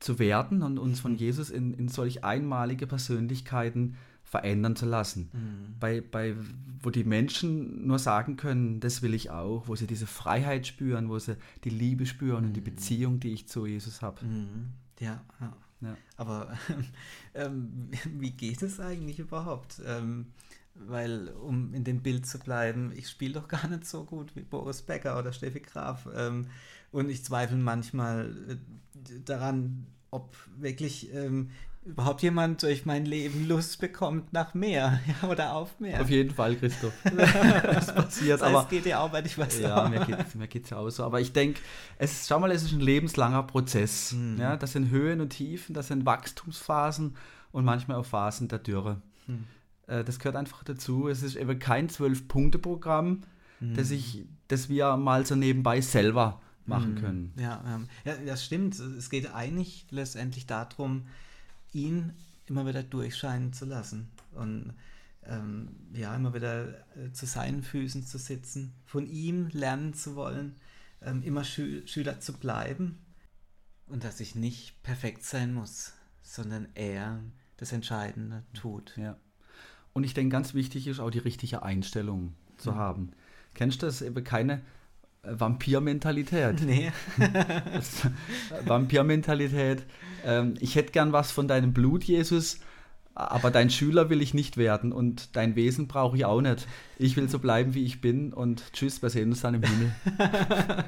zu 0.00 0.18
werden 0.18 0.62
und 0.62 0.78
uns 0.78 1.00
von 1.00 1.16
Jesus 1.16 1.50
in, 1.50 1.72
in 1.72 1.88
solch 1.88 2.24
einmalige 2.24 2.86
Persönlichkeiten 2.86 3.96
verändern 4.26 4.74
zu 4.74 4.86
lassen. 4.86 5.30
Mhm. 5.32 5.78
Bei, 5.78 6.00
bei, 6.00 6.34
wo 6.82 6.90
die 6.90 7.04
Menschen 7.04 7.86
nur 7.86 8.00
sagen 8.00 8.36
können, 8.36 8.80
das 8.80 9.00
will 9.00 9.14
ich 9.14 9.30
auch, 9.30 9.68
wo 9.68 9.76
sie 9.76 9.86
diese 9.86 10.06
Freiheit 10.06 10.66
spüren, 10.66 11.08
wo 11.08 11.18
sie 11.18 11.36
die 11.62 11.70
Liebe 11.70 12.06
spüren 12.06 12.40
mhm. 12.42 12.46
und 12.48 12.52
die 12.54 12.60
mhm. 12.60 12.64
Beziehung, 12.64 13.20
die 13.20 13.32
ich 13.32 13.48
zu 13.48 13.66
Jesus 13.66 14.02
habe. 14.02 14.24
Mhm. 14.24 14.72
Ja, 14.98 15.24
ja. 15.40 15.56
ja, 15.80 15.96
Aber 16.16 16.58
ähm, 17.34 17.88
wie 18.18 18.32
geht 18.32 18.62
es 18.62 18.80
eigentlich 18.80 19.20
überhaupt? 19.20 19.80
Ähm, 19.86 20.26
weil, 20.74 21.28
um 21.28 21.72
in 21.72 21.84
dem 21.84 22.02
Bild 22.02 22.26
zu 22.26 22.38
bleiben, 22.38 22.92
ich 22.94 23.08
spiele 23.08 23.34
doch 23.34 23.48
gar 23.48 23.68
nicht 23.68 23.86
so 23.86 24.04
gut 24.04 24.34
wie 24.34 24.42
Boris 24.42 24.82
Becker 24.82 25.18
oder 25.18 25.32
Steffi 25.32 25.60
Graf. 25.60 26.08
Ähm, 26.14 26.48
und 26.90 27.08
ich 27.10 27.24
zweifle 27.24 27.56
manchmal 27.56 28.34
äh, 28.48 29.20
daran, 29.24 29.86
ob 30.10 30.36
wirklich 30.58 31.12
ähm, 31.14 31.50
überhaupt 31.86 32.22
jemand 32.22 32.62
durch 32.62 32.84
mein 32.84 33.06
Leben 33.06 33.46
Lust 33.48 33.80
bekommt 33.80 34.32
nach 34.32 34.54
mehr 34.54 35.00
ja, 35.22 35.28
oder 35.28 35.54
auf 35.54 35.78
mehr. 35.78 36.00
Auf 36.00 36.10
jeden 36.10 36.34
Fall, 36.34 36.56
Christoph. 36.56 36.92
das 37.04 37.94
passiert. 37.94 38.40
Das 38.40 38.42
heißt, 38.42 38.54
aber 38.54 38.62
es 38.62 38.68
geht 38.68 38.84
dir 38.84 39.00
auch, 39.00 39.12
weil 39.12 39.24
ich 39.24 39.38
was 39.38 39.58
Ja, 39.58 39.88
mir 39.88 40.04
geht 40.04 40.18
es 40.18 40.34
mir 40.34 40.48
geht's 40.48 40.72
auch 40.72 40.90
so. 40.90 41.04
Aber 41.04 41.20
ich 41.20 41.32
denke, 41.32 41.60
es, 41.98 42.26
schau 42.26 42.40
mal, 42.40 42.50
es 42.50 42.64
ist 42.64 42.72
ein 42.72 42.80
lebenslanger 42.80 43.44
Prozess. 43.44 44.10
Hm. 44.10 44.38
Ja, 44.38 44.56
das 44.56 44.72
sind 44.72 44.90
Höhen 44.90 45.20
und 45.20 45.30
Tiefen, 45.30 45.74
das 45.74 45.88
sind 45.88 46.04
Wachstumsphasen 46.04 47.16
und 47.52 47.64
manchmal 47.64 47.98
auch 47.98 48.06
Phasen 48.06 48.48
der 48.48 48.58
Dürre. 48.58 49.00
Hm. 49.26 49.44
Äh, 49.86 50.02
das 50.02 50.18
gehört 50.18 50.36
einfach 50.36 50.64
dazu. 50.64 51.08
Es 51.08 51.22
ist 51.22 51.36
eben 51.36 51.58
kein 51.58 51.88
Zwölf-Punkte-Programm, 51.88 53.22
hm. 53.60 53.74
das, 53.74 53.92
das 54.48 54.68
wir 54.68 54.96
mal 54.96 55.24
so 55.24 55.36
nebenbei 55.36 55.80
selber 55.80 56.40
machen 56.66 56.96
hm. 56.96 57.02
können. 57.02 57.32
Ja, 57.36 57.62
ähm, 57.66 57.88
ja, 58.04 58.16
das 58.16 58.44
stimmt. 58.44 58.78
Es 58.78 59.10
geht 59.10 59.32
eigentlich 59.32 59.86
letztendlich 59.90 60.46
darum, 60.46 61.06
ihn 61.72 62.12
immer 62.46 62.66
wieder 62.66 62.82
durchscheinen 62.82 63.52
zu 63.52 63.64
lassen 63.64 64.08
und 64.32 64.74
ähm, 65.24 65.68
ja, 65.92 66.14
immer 66.14 66.34
wieder 66.34 66.68
äh, 66.96 67.12
zu 67.12 67.26
seinen 67.26 67.62
Füßen 67.62 68.04
zu 68.06 68.18
sitzen, 68.18 68.72
von 68.84 69.06
ihm 69.06 69.48
lernen 69.52 69.94
zu 69.94 70.14
wollen, 70.14 70.56
ähm, 71.02 71.22
immer 71.22 71.44
Schü 71.44 71.86
Schüler 71.86 72.20
zu 72.20 72.32
bleiben 72.34 72.98
und 73.86 74.04
dass 74.04 74.20
ich 74.20 74.34
nicht 74.34 74.82
perfekt 74.82 75.24
sein 75.24 75.52
muss, 75.52 75.94
sondern 76.22 76.68
er 76.74 77.20
das 77.56 77.72
Entscheidende 77.72 78.44
tut. 78.54 78.96
Ja. 78.96 79.16
Und 79.92 80.04
ich 80.04 80.14
denke, 80.14 80.32
ganz 80.32 80.54
wichtig 80.54 80.86
ist 80.86 81.00
auch 81.00 81.10
die 81.10 81.18
richtige 81.18 81.62
Einstellung 81.62 82.34
zu 82.58 82.72
mhm. 82.72 82.76
haben. 82.76 83.12
Kennst 83.54 83.82
du 83.82 83.86
das 83.86 84.02
eben 84.02 84.22
keine 84.24 84.62
Vampir-Mentalität. 85.28 86.62
Nee. 86.64 86.92
Vampir-Mentalität. 88.64 89.84
Ähm, 90.24 90.54
ich 90.60 90.74
hätte 90.74 90.92
gern 90.92 91.12
was 91.12 91.30
von 91.30 91.48
deinem 91.48 91.72
Blut, 91.72 92.04
Jesus, 92.04 92.60
aber 93.14 93.50
dein 93.50 93.70
Schüler 93.70 94.10
will 94.10 94.20
ich 94.20 94.34
nicht 94.34 94.58
werden 94.58 94.92
und 94.92 95.36
dein 95.36 95.56
Wesen 95.56 95.88
brauche 95.88 96.18
ich 96.18 96.26
auch 96.26 96.42
nicht. 96.42 96.68
Ich 96.98 97.16
will 97.16 97.30
so 97.30 97.38
bleiben, 97.38 97.72
wie 97.72 97.84
ich 97.84 98.02
bin 98.02 98.32
und 98.34 98.72
tschüss, 98.74 99.00
wir 99.00 99.08
sehen 99.08 99.30
uns 99.30 99.40
dann 99.40 99.54
im 99.54 99.62
Himmel. 99.62 99.92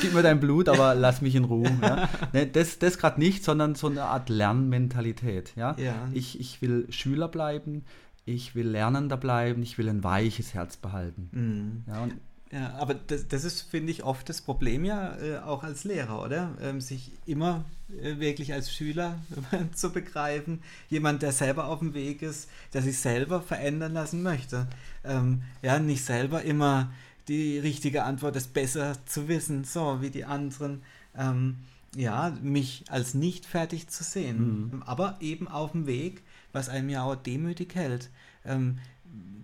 Gib 0.00 0.14
mir 0.14 0.22
dein 0.22 0.40
Blut, 0.40 0.70
aber 0.70 0.94
lass 0.94 1.20
mich 1.20 1.34
in 1.34 1.44
Ruhe. 1.44 1.70
Ja? 1.82 2.08
Nee, 2.32 2.48
das 2.50 2.78
das 2.78 2.96
gerade 2.96 3.20
nicht, 3.20 3.44
sondern 3.44 3.74
so 3.74 3.88
eine 3.88 4.04
Art 4.04 4.30
Lernmentalität. 4.30 5.52
Ja? 5.54 5.76
ja. 5.78 6.08
Ich, 6.12 6.40
ich 6.40 6.62
will 6.62 6.86
Schüler 6.88 7.28
bleiben, 7.28 7.84
ich 8.24 8.54
will 8.54 8.68
Lernender 8.68 9.18
bleiben, 9.18 9.62
ich 9.62 9.76
will 9.76 9.88
ein 9.90 10.02
weiches 10.02 10.54
Herz 10.54 10.78
behalten. 10.78 11.28
Mhm. 11.32 11.92
Ja, 11.92 12.02
und 12.04 12.14
ja, 12.52 12.74
aber 12.74 12.94
das, 12.94 13.28
das 13.28 13.44
ist, 13.44 13.62
finde 13.62 13.92
ich, 13.92 14.02
oft 14.02 14.28
das 14.28 14.40
Problem 14.40 14.84
ja 14.84 15.16
äh, 15.18 15.38
auch 15.38 15.62
als 15.62 15.84
Lehrer, 15.84 16.20
oder? 16.20 16.56
Ähm, 16.60 16.80
sich 16.80 17.12
immer 17.24 17.64
äh, 18.02 18.18
wirklich 18.18 18.52
als 18.52 18.72
Schüler 18.72 19.18
zu 19.74 19.92
begreifen, 19.92 20.60
jemand, 20.88 21.22
der 21.22 21.30
selber 21.30 21.66
auf 21.66 21.78
dem 21.78 21.94
Weg 21.94 22.22
ist, 22.22 22.48
der 22.72 22.82
sich 22.82 22.98
selber 22.98 23.40
verändern 23.40 23.92
lassen 23.92 24.22
möchte. 24.22 24.66
Ähm, 25.04 25.42
ja, 25.62 25.78
nicht 25.78 26.04
selber 26.04 26.42
immer 26.42 26.92
die 27.28 27.58
richtige 27.60 28.02
Antwort 28.02 28.34
ist 28.34 28.52
besser 28.52 28.96
zu 29.06 29.28
wissen, 29.28 29.62
so 29.62 29.98
wie 30.00 30.10
die 30.10 30.24
anderen. 30.24 30.82
Ähm, 31.16 31.58
ja, 31.94 32.36
mich 32.42 32.84
als 32.88 33.14
nicht 33.14 33.46
fertig 33.46 33.88
zu 33.88 34.02
sehen, 34.04 34.70
mhm. 34.72 34.82
aber 34.82 35.16
eben 35.20 35.46
auf 35.46 35.72
dem 35.72 35.86
Weg, 35.86 36.22
was 36.52 36.68
einem 36.68 36.88
ja 36.88 37.04
auch 37.04 37.16
demütig 37.16 37.74
hält. 37.74 38.10
Ähm, 38.44 38.78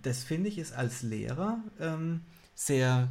das 0.01 0.23
finde 0.23 0.49
ich 0.49 0.57
ist 0.57 0.73
als 0.73 1.03
Lehrer 1.03 1.59
ähm, 1.79 2.21
sehr 2.57 3.09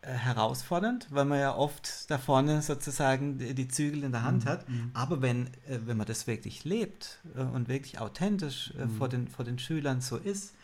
äh, 0.00 0.10
herausfordernd, 0.10 1.06
weil 1.10 1.26
man 1.26 1.38
ja 1.38 1.54
oft 1.54 2.10
da 2.10 2.16
vorne 2.16 2.62
sozusagen 2.62 3.38
die, 3.38 3.54
die 3.54 3.68
Zügel 3.68 4.02
in 4.04 4.12
der 4.12 4.22
Hand 4.22 4.46
mhm. 4.46 4.48
hat. 4.48 4.68
Mhm. 4.68 4.90
Aber 4.94 5.20
wenn, 5.20 5.48
äh, 5.68 5.80
wenn 5.84 5.98
man 5.98 6.06
das 6.06 6.26
wirklich 6.26 6.64
lebt 6.64 7.18
äh, 7.36 7.42
und 7.42 7.68
wirklich 7.68 8.00
authentisch 8.00 8.72
mhm. 8.74 8.90
vor, 8.96 9.08
den, 9.08 9.28
vor 9.28 9.44
den 9.44 9.58
Schülern 9.58 10.00
so 10.00 10.16
ist 10.16 10.54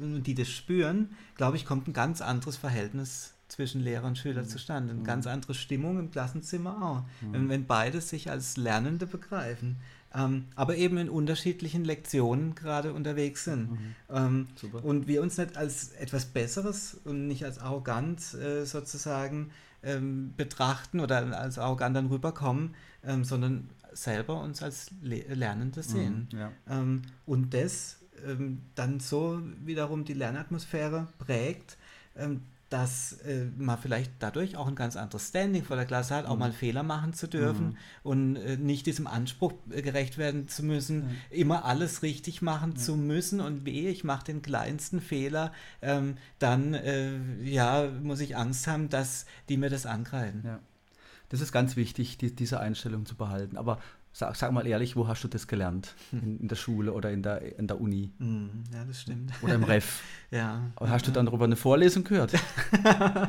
und 0.00 0.22
die 0.24 0.34
das 0.34 0.48
spüren, 0.48 1.10
glaube 1.36 1.58
ich, 1.58 1.66
kommt 1.66 1.86
ein 1.86 1.92
ganz 1.92 2.22
anderes 2.22 2.56
Verhältnis 2.56 3.34
zwischen 3.48 3.82
Lehrer 3.82 4.06
und 4.06 4.16
Schüler 4.16 4.42
mhm. 4.42 4.48
zustande. 4.48 4.92
Eine 4.92 5.00
mhm. 5.00 5.04
ganz 5.04 5.26
andere 5.26 5.52
Stimmung 5.52 5.98
im 5.98 6.10
Klassenzimmer 6.10 6.82
auch. 6.82 7.26
Mhm. 7.26 7.32
Wenn, 7.32 7.48
wenn 7.50 7.66
beide 7.66 8.00
sich 8.00 8.30
als 8.30 8.56
Lernende 8.56 9.06
begreifen 9.06 9.76
ähm, 10.14 10.46
aber 10.54 10.76
eben 10.76 10.98
in 10.98 11.08
unterschiedlichen 11.08 11.84
Lektionen 11.84 12.54
gerade 12.54 12.92
unterwegs 12.92 13.44
sind. 13.44 13.70
Mhm. 13.70 13.94
Ähm, 14.10 14.48
und 14.82 15.06
wir 15.06 15.22
uns 15.22 15.38
nicht 15.38 15.56
als 15.56 15.92
etwas 15.92 16.26
Besseres 16.26 17.00
und 17.04 17.26
nicht 17.26 17.44
als 17.44 17.58
arrogant 17.58 18.34
äh, 18.34 18.64
sozusagen 18.64 19.50
ähm, 19.82 20.34
betrachten 20.36 21.00
oder 21.00 21.38
als 21.38 21.58
arrogant 21.58 21.96
dann 21.96 22.06
rüberkommen, 22.06 22.74
ähm, 23.04 23.24
sondern 23.24 23.70
selber 23.92 24.40
uns 24.40 24.62
als 24.62 24.90
Le 25.02 25.22
Lernende 25.34 25.80
mhm, 25.80 25.84
sehen. 25.84 26.28
Mhm, 26.32 26.38
ja. 26.38 26.52
Ähm, 26.68 27.02
und 27.26 27.54
das 27.54 27.98
ähm, 28.26 28.62
dann 28.74 29.00
so 29.00 29.40
wiederum 29.64 30.04
die 30.04 30.14
Lernatmosphäre 30.14 31.08
prägt, 31.18 31.76
dass 32.72 33.12
äh, 33.24 33.44
man 33.58 33.76
vielleicht 33.76 34.12
dadurch 34.20 34.56
auch 34.56 34.66
ein 34.66 34.74
ganz 34.74 34.96
anderes 34.96 35.28
Standing 35.28 35.62
vor 35.62 35.76
der 35.76 35.84
Klasse 35.84 36.14
hat, 36.14 36.24
auch 36.24 36.34
mhm. 36.34 36.40
mal 36.40 36.52
Fehler 36.52 36.82
machen 36.82 37.12
zu 37.12 37.28
dürfen 37.28 37.66
mhm. 37.66 37.76
und 38.02 38.36
äh, 38.36 38.56
nicht 38.56 38.86
diesem 38.86 39.06
Anspruch 39.06 39.52
äh, 39.70 39.82
gerecht 39.82 40.16
werden 40.16 40.48
zu 40.48 40.62
müssen, 40.62 41.04
mhm. 41.04 41.10
immer 41.30 41.66
alles 41.66 42.02
richtig 42.02 42.40
machen 42.40 42.76
zu 42.76 42.96
müssen 42.96 43.40
und 43.40 43.66
wehe, 43.66 43.90
ich 43.90 44.04
mache 44.04 44.24
den 44.24 44.40
kleinsten 44.40 45.02
Fehler, 45.02 45.52
ähm, 45.82 46.16
dann 46.38 46.72
äh, 46.72 47.42
ja, 47.42 47.90
muss 48.02 48.20
ich 48.20 48.36
Angst 48.38 48.66
haben, 48.66 48.88
dass 48.88 49.26
die 49.50 49.58
mir 49.58 49.68
das 49.68 49.84
angreifen. 49.84 50.42
Ja. 50.44 50.58
Das 51.28 51.42
ist 51.42 51.52
ganz 51.52 51.76
wichtig, 51.76 52.16
die, 52.16 52.34
diese 52.34 52.60
Einstellung 52.60 53.04
zu 53.04 53.16
behalten. 53.16 53.56
Aber 53.58 53.80
Sag, 54.14 54.36
sag, 54.36 54.52
mal 54.52 54.66
ehrlich, 54.66 54.94
wo 54.94 55.08
hast 55.08 55.24
du 55.24 55.28
das 55.28 55.46
gelernt? 55.46 55.94
In, 56.12 56.38
in, 56.40 56.48
der 56.48 56.56
Schule 56.56 56.92
oder 56.92 57.10
in 57.10 57.22
der, 57.22 57.58
in 57.58 57.66
der 57.66 57.80
Uni? 57.80 58.12
Mm, 58.18 58.48
ja, 58.70 58.84
das 58.84 59.00
stimmt. 59.00 59.32
Oder 59.40 59.54
im 59.54 59.64
Ref? 59.64 60.02
ja. 60.30 60.70
Oder 60.78 60.90
hast 60.90 61.06
du 61.06 61.12
dann 61.12 61.24
darüber 61.24 61.46
eine 61.46 61.56
Vorlesung 61.56 62.04
gehört? 62.04 62.34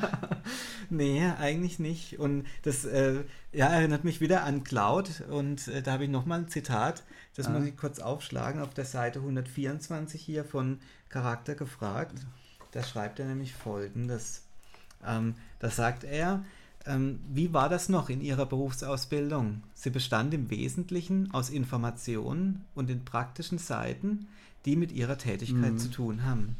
nee, 0.89 1.25
eigentlich 1.39 1.79
nicht. 1.79 2.19
Und 2.19 2.45
das 2.63 2.83
äh, 2.83 3.23
ja, 3.53 3.67
erinnert 3.67 4.03
mich 4.03 4.19
wieder 4.19 4.43
an 4.43 4.65
Cloud. 4.65 5.23
Und 5.29 5.69
äh, 5.69 5.81
da 5.81 5.93
habe 5.93 6.03
ich 6.03 6.09
nochmal 6.09 6.39
ein 6.39 6.47
Zitat, 6.49 7.03
das 7.35 7.47
ah. 7.47 7.51
muss 7.51 7.65
ich 7.65 7.77
kurz 7.77 7.99
aufschlagen, 7.99 8.61
auf 8.61 8.73
der 8.73 8.85
Seite 8.85 9.19
124 9.19 10.21
hier 10.21 10.43
von 10.43 10.79
Charakter 11.07 11.55
gefragt. 11.55 12.25
Da 12.71 12.83
schreibt 12.83 13.19
er 13.19 13.25
nämlich 13.25 13.53
folgendes. 13.53 14.43
Ähm, 15.05 15.35
da 15.59 15.69
sagt 15.69 16.03
er, 16.03 16.43
wie 16.85 17.53
war 17.53 17.69
das 17.69 17.87
noch 17.87 18.09
in 18.09 18.21
Ihrer 18.21 18.45
Berufsausbildung? 18.45 19.63
Sie 19.73 19.89
bestand 19.89 20.33
im 20.33 20.49
Wesentlichen 20.49 21.31
aus 21.31 21.49
Informationen 21.49 22.65
und 22.75 22.89
den 22.89 23.05
praktischen 23.05 23.57
Seiten, 23.57 24.27
die 24.65 24.75
mit 24.75 24.91
Ihrer 24.91 25.17
Tätigkeit 25.17 25.73
mhm. 25.73 25.77
zu 25.77 25.89
tun 25.89 26.23
haben. 26.23 26.57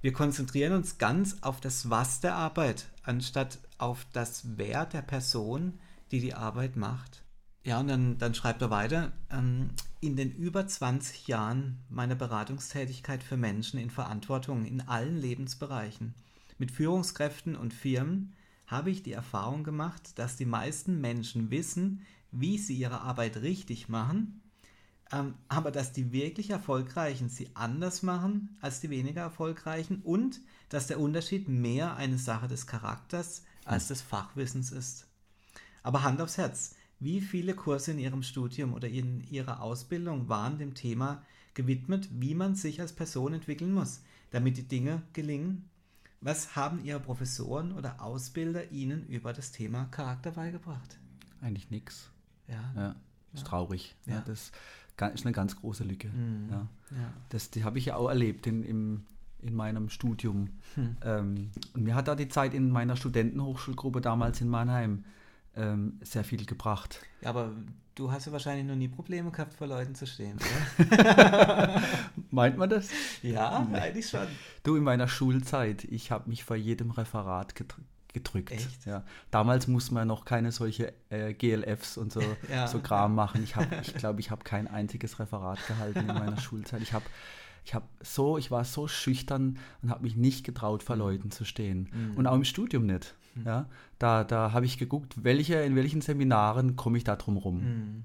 Wir 0.00 0.12
konzentrieren 0.12 0.72
uns 0.72 0.98
ganz 0.98 1.38
auf 1.42 1.60
das 1.60 1.90
Was 1.90 2.20
der 2.20 2.34
Arbeit, 2.34 2.86
anstatt 3.02 3.58
auf 3.78 4.06
das 4.12 4.42
Wer 4.56 4.86
der 4.86 5.02
Person, 5.02 5.74
die 6.12 6.20
die 6.20 6.34
Arbeit 6.34 6.76
macht. 6.76 7.22
Ja, 7.64 7.80
und 7.80 7.88
dann, 7.88 8.16
dann 8.16 8.34
schreibt 8.34 8.62
er 8.62 8.70
weiter, 8.70 9.12
ähm, 9.30 9.70
in 10.00 10.16
den 10.16 10.30
über 10.30 10.66
20 10.66 11.26
Jahren 11.26 11.80
meiner 11.90 12.14
Beratungstätigkeit 12.14 13.22
für 13.22 13.36
Menschen 13.36 13.78
in 13.78 13.90
Verantwortung 13.90 14.64
in 14.64 14.80
allen 14.82 15.18
Lebensbereichen, 15.18 16.14
mit 16.56 16.70
Führungskräften 16.70 17.56
und 17.56 17.74
Firmen, 17.74 18.32
habe 18.68 18.90
ich 18.90 19.02
die 19.02 19.12
Erfahrung 19.12 19.64
gemacht, 19.64 20.18
dass 20.18 20.36
die 20.36 20.44
meisten 20.44 21.00
Menschen 21.00 21.50
wissen, 21.50 22.02
wie 22.30 22.58
sie 22.58 22.74
ihre 22.74 23.00
Arbeit 23.00 23.38
richtig 23.38 23.88
machen, 23.88 24.42
ähm, 25.10 25.34
aber 25.48 25.70
dass 25.70 25.92
die 25.92 26.12
wirklich 26.12 26.50
Erfolgreichen 26.50 27.30
sie 27.30 27.48
anders 27.54 28.02
machen 28.02 28.56
als 28.60 28.80
die 28.80 28.90
weniger 28.90 29.22
Erfolgreichen 29.22 30.02
und 30.02 30.40
dass 30.68 30.86
der 30.86 31.00
Unterschied 31.00 31.48
mehr 31.48 31.96
eine 31.96 32.18
Sache 32.18 32.46
des 32.46 32.66
Charakters 32.66 33.42
als 33.64 33.88
des 33.88 34.02
Fachwissens 34.02 34.70
ist. 34.70 35.06
Aber 35.82 36.02
Hand 36.02 36.20
aufs 36.20 36.36
Herz, 36.36 36.74
wie 37.00 37.22
viele 37.22 37.54
Kurse 37.54 37.92
in 37.92 37.98
Ihrem 37.98 38.22
Studium 38.22 38.74
oder 38.74 38.88
in 38.88 39.26
Ihrer 39.30 39.62
Ausbildung 39.62 40.28
waren 40.28 40.58
dem 40.58 40.74
Thema 40.74 41.24
gewidmet, 41.54 42.08
wie 42.12 42.34
man 42.34 42.54
sich 42.54 42.80
als 42.80 42.92
Person 42.92 43.32
entwickeln 43.32 43.72
muss, 43.72 44.02
damit 44.30 44.58
die 44.58 44.68
Dinge 44.68 45.02
gelingen? 45.14 45.70
Was 46.20 46.56
haben 46.56 46.84
Ihre 46.84 47.00
Professoren 47.00 47.72
oder 47.72 48.02
Ausbilder 48.02 48.70
Ihnen 48.72 49.06
über 49.06 49.32
das 49.32 49.52
Thema 49.52 49.84
Charakter 49.86 50.32
beigebracht? 50.32 50.98
Eigentlich 51.40 51.70
nichts. 51.70 52.10
Ja. 52.48 52.72
ja. 52.74 52.96
Ist 53.34 53.46
traurig. 53.46 53.94
Ja. 54.06 54.14
ja. 54.14 54.24
das 54.26 54.52
ist 55.14 55.24
eine 55.24 55.32
ganz 55.32 55.56
große 55.56 55.84
Lücke. 55.84 56.08
Mhm. 56.08 56.48
Ja. 56.50 56.68
ja. 56.90 57.12
Das, 57.28 57.50
die 57.50 57.62
habe 57.62 57.78
ich 57.78 57.86
ja 57.86 57.96
auch 57.96 58.08
erlebt 58.08 58.46
in, 58.46 58.64
im, 58.64 59.04
in 59.40 59.54
meinem 59.54 59.90
Studium. 59.90 60.50
Hm. 60.74 60.96
Ähm, 61.02 61.50
und 61.74 61.84
mir 61.84 61.94
hat 61.94 62.08
da 62.08 62.16
die 62.16 62.28
Zeit 62.28 62.54
in 62.54 62.70
meiner 62.70 62.96
Studentenhochschulgruppe 62.96 64.00
damals 64.00 64.40
in 64.40 64.48
Mannheim 64.48 65.04
ähm, 65.58 65.98
sehr 66.02 66.24
viel 66.24 66.46
gebracht. 66.46 67.02
Ja, 67.20 67.30
aber 67.30 67.52
du 67.94 68.12
hast 68.12 68.26
ja 68.26 68.32
wahrscheinlich 68.32 68.66
noch 68.66 68.76
nie 68.76 68.88
Probleme 68.88 69.30
gehabt, 69.30 69.54
vor 69.54 69.66
Leuten 69.66 69.94
zu 69.94 70.06
stehen, 70.06 70.38
oder? 70.78 71.82
Meint 72.30 72.56
man 72.56 72.70
das? 72.70 72.88
Ja, 73.22 73.66
nee. 73.70 73.78
eigentlich 73.78 74.08
schon. 74.08 74.26
Du, 74.62 74.76
in 74.76 74.84
meiner 74.84 75.08
Schulzeit, 75.08 75.84
ich 75.84 76.10
habe 76.10 76.28
mich 76.28 76.44
vor 76.44 76.56
jedem 76.56 76.90
Referat 76.90 77.54
gedrückt. 78.12 78.52
Echt? 78.52 78.86
Ja. 78.86 79.04
Damals 79.30 79.66
musste 79.66 79.94
man 79.94 80.06
noch 80.08 80.24
keine 80.24 80.52
solche 80.52 80.92
äh, 81.10 81.34
GLFs 81.34 81.96
und 81.96 82.12
so, 82.12 82.22
ja. 82.50 82.66
so 82.68 82.78
Kram 82.80 83.14
machen. 83.14 83.42
Ich 83.42 83.52
glaube, 83.52 83.78
ich, 83.82 83.94
glaub, 83.94 84.18
ich 84.18 84.30
habe 84.30 84.44
kein 84.44 84.68
einziges 84.68 85.18
Referat 85.18 85.58
gehalten 85.66 86.00
in 86.00 86.06
meiner 86.06 86.40
Schulzeit. 86.40 86.82
Ich 86.82 86.92
habe 86.92 87.04
ich 87.64 87.74
habe 87.74 87.86
so, 88.00 88.38
ich 88.38 88.50
war 88.50 88.64
so 88.64 88.88
schüchtern 88.88 89.58
und 89.82 89.90
habe 89.90 90.02
mich 90.02 90.16
nicht 90.16 90.42
getraut, 90.42 90.82
vor 90.82 90.96
mhm. 90.96 91.02
Leuten 91.02 91.30
zu 91.30 91.44
stehen. 91.44 91.90
Mhm. 91.92 92.16
Und 92.16 92.26
auch 92.26 92.34
im 92.34 92.44
Studium 92.44 92.86
nicht. 92.86 93.14
Mhm. 93.38 93.46
Ja, 93.46 93.66
da 93.98 94.24
da 94.24 94.52
habe 94.52 94.66
ich 94.66 94.78
geguckt, 94.78 95.14
welche, 95.22 95.56
in 95.56 95.76
welchen 95.76 96.00
Seminaren 96.00 96.76
komme 96.76 96.98
ich 96.98 97.04
da 97.04 97.16
drum 97.16 97.36
rum. 97.36 97.60
Mhm. 97.60 98.04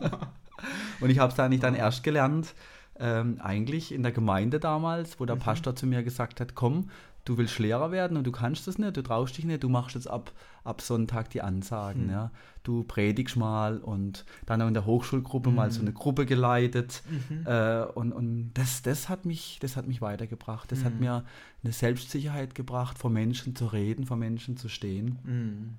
und 1.00 1.10
ich 1.10 1.18
habe 1.18 1.32
es 1.32 1.38
eigentlich 1.38 1.60
dann 1.60 1.74
erst 1.74 2.02
gelernt, 2.02 2.54
ähm, 2.98 3.40
eigentlich 3.42 3.92
in 3.92 4.02
der 4.02 4.12
Gemeinde 4.12 4.60
damals, 4.60 5.20
wo 5.20 5.26
der 5.26 5.36
mhm. 5.36 5.40
Pastor 5.40 5.76
zu 5.76 5.86
mir 5.86 6.02
gesagt 6.02 6.40
hat, 6.40 6.54
komm, 6.54 6.90
du 7.24 7.36
willst 7.36 7.58
Lehrer 7.58 7.90
werden 7.90 8.16
und 8.16 8.24
du 8.24 8.32
kannst 8.32 8.66
das 8.66 8.78
nicht, 8.78 8.96
du 8.96 9.02
traust 9.02 9.36
dich 9.36 9.44
nicht, 9.44 9.62
du 9.62 9.68
machst 9.68 9.94
jetzt 9.94 10.08
ab, 10.08 10.32
ab 10.66 10.80
Sonntag 10.80 11.30
die 11.30 11.42
Ansagen. 11.42 12.06
Mhm. 12.06 12.10
Ja. 12.10 12.30
Du 12.62 12.82
predigst 12.82 13.36
mal 13.36 13.78
und 13.78 14.24
dann 14.44 14.60
auch 14.60 14.68
in 14.68 14.74
der 14.74 14.86
Hochschulgruppe 14.86 15.50
mhm. 15.50 15.56
mal 15.56 15.70
so 15.70 15.80
eine 15.80 15.90
mhm. 15.90 15.94
Gruppe 15.94 16.26
geleitet. 16.26 17.02
Mhm. 17.08 17.46
Äh, 17.46 17.84
und 17.94 18.12
und 18.12 18.50
das, 18.54 18.82
das, 18.82 19.08
hat 19.08 19.24
mich, 19.24 19.58
das 19.60 19.76
hat 19.76 19.86
mich 19.86 20.00
weitergebracht. 20.00 20.70
Das 20.72 20.84
hat 20.84 20.94
mhm. 20.94 21.00
mir 21.00 21.24
eine 21.62 21.72
Selbstsicherheit 21.72 22.54
gebracht, 22.54 22.98
vor 22.98 23.10
Menschen 23.10 23.54
zu 23.54 23.66
reden, 23.66 24.06
vor 24.06 24.16
Menschen 24.16 24.56
zu 24.56 24.68
stehen. 24.68 25.18
Mhm. 25.24 25.76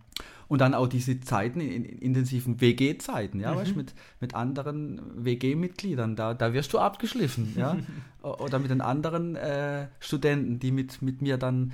Und 0.47 0.61
dann 0.61 0.73
auch 0.73 0.87
diese 0.87 1.19
Zeiten, 1.19 1.59
in, 1.59 1.83
in 1.83 1.99
intensiven 1.99 2.61
WG-Zeiten, 2.61 3.39
ja, 3.39 3.53
mhm. 3.53 3.57
weißt, 3.57 3.75
mit, 3.75 3.93
mit 4.21 4.33
anderen 4.33 5.01
WG-Mitgliedern, 5.25 6.15
da, 6.15 6.33
da 6.33 6.53
wirst 6.53 6.71
du 6.73 6.79
abgeschliffen, 6.79 7.53
ja. 7.57 7.77
Oder 8.21 8.59
mit 8.59 8.71
den 8.71 8.81
anderen 8.81 9.35
äh, 9.35 9.87
Studenten, 9.99 10.59
die 10.59 10.71
mit, 10.71 11.01
mit 11.01 11.21
mir 11.21 11.37
dann 11.37 11.73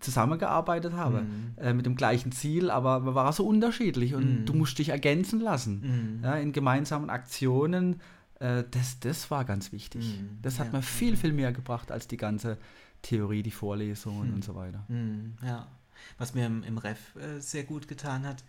zusammengearbeitet 0.00 0.94
haben, 0.94 1.54
mhm. 1.56 1.62
äh, 1.62 1.72
mit 1.72 1.86
dem 1.86 1.94
gleichen 1.94 2.32
Ziel, 2.32 2.70
aber 2.70 3.00
man 3.00 3.14
war 3.14 3.32
so 3.32 3.46
unterschiedlich 3.46 4.14
und 4.14 4.40
mhm. 4.40 4.46
du 4.46 4.54
musst 4.54 4.78
dich 4.78 4.88
ergänzen 4.88 5.40
lassen, 5.40 6.18
mhm. 6.18 6.24
ja, 6.24 6.34
in 6.34 6.52
gemeinsamen 6.52 7.08
Aktionen. 7.08 8.00
Äh, 8.40 8.64
das, 8.70 8.98
das 8.98 9.30
war 9.30 9.44
ganz 9.44 9.70
wichtig. 9.70 10.18
Mhm. 10.20 10.38
Das 10.42 10.58
hat 10.58 10.68
ja. 10.68 10.78
mir 10.78 10.82
viel, 10.82 11.16
viel 11.16 11.32
mehr 11.32 11.52
gebracht 11.52 11.92
als 11.92 12.08
die 12.08 12.16
ganze 12.16 12.58
Theorie, 13.02 13.44
die 13.44 13.52
Vorlesungen 13.52 14.30
mhm. 14.30 14.34
und 14.34 14.44
so 14.44 14.56
weiter. 14.56 14.84
Ja. 15.44 15.68
Was 16.18 16.34
mir 16.34 16.46
im, 16.46 16.64
im 16.64 16.78
Ref 16.78 17.14
äh, 17.14 17.38
sehr 17.38 17.62
gut 17.62 17.86
getan 17.86 18.26
hat, 18.26 18.42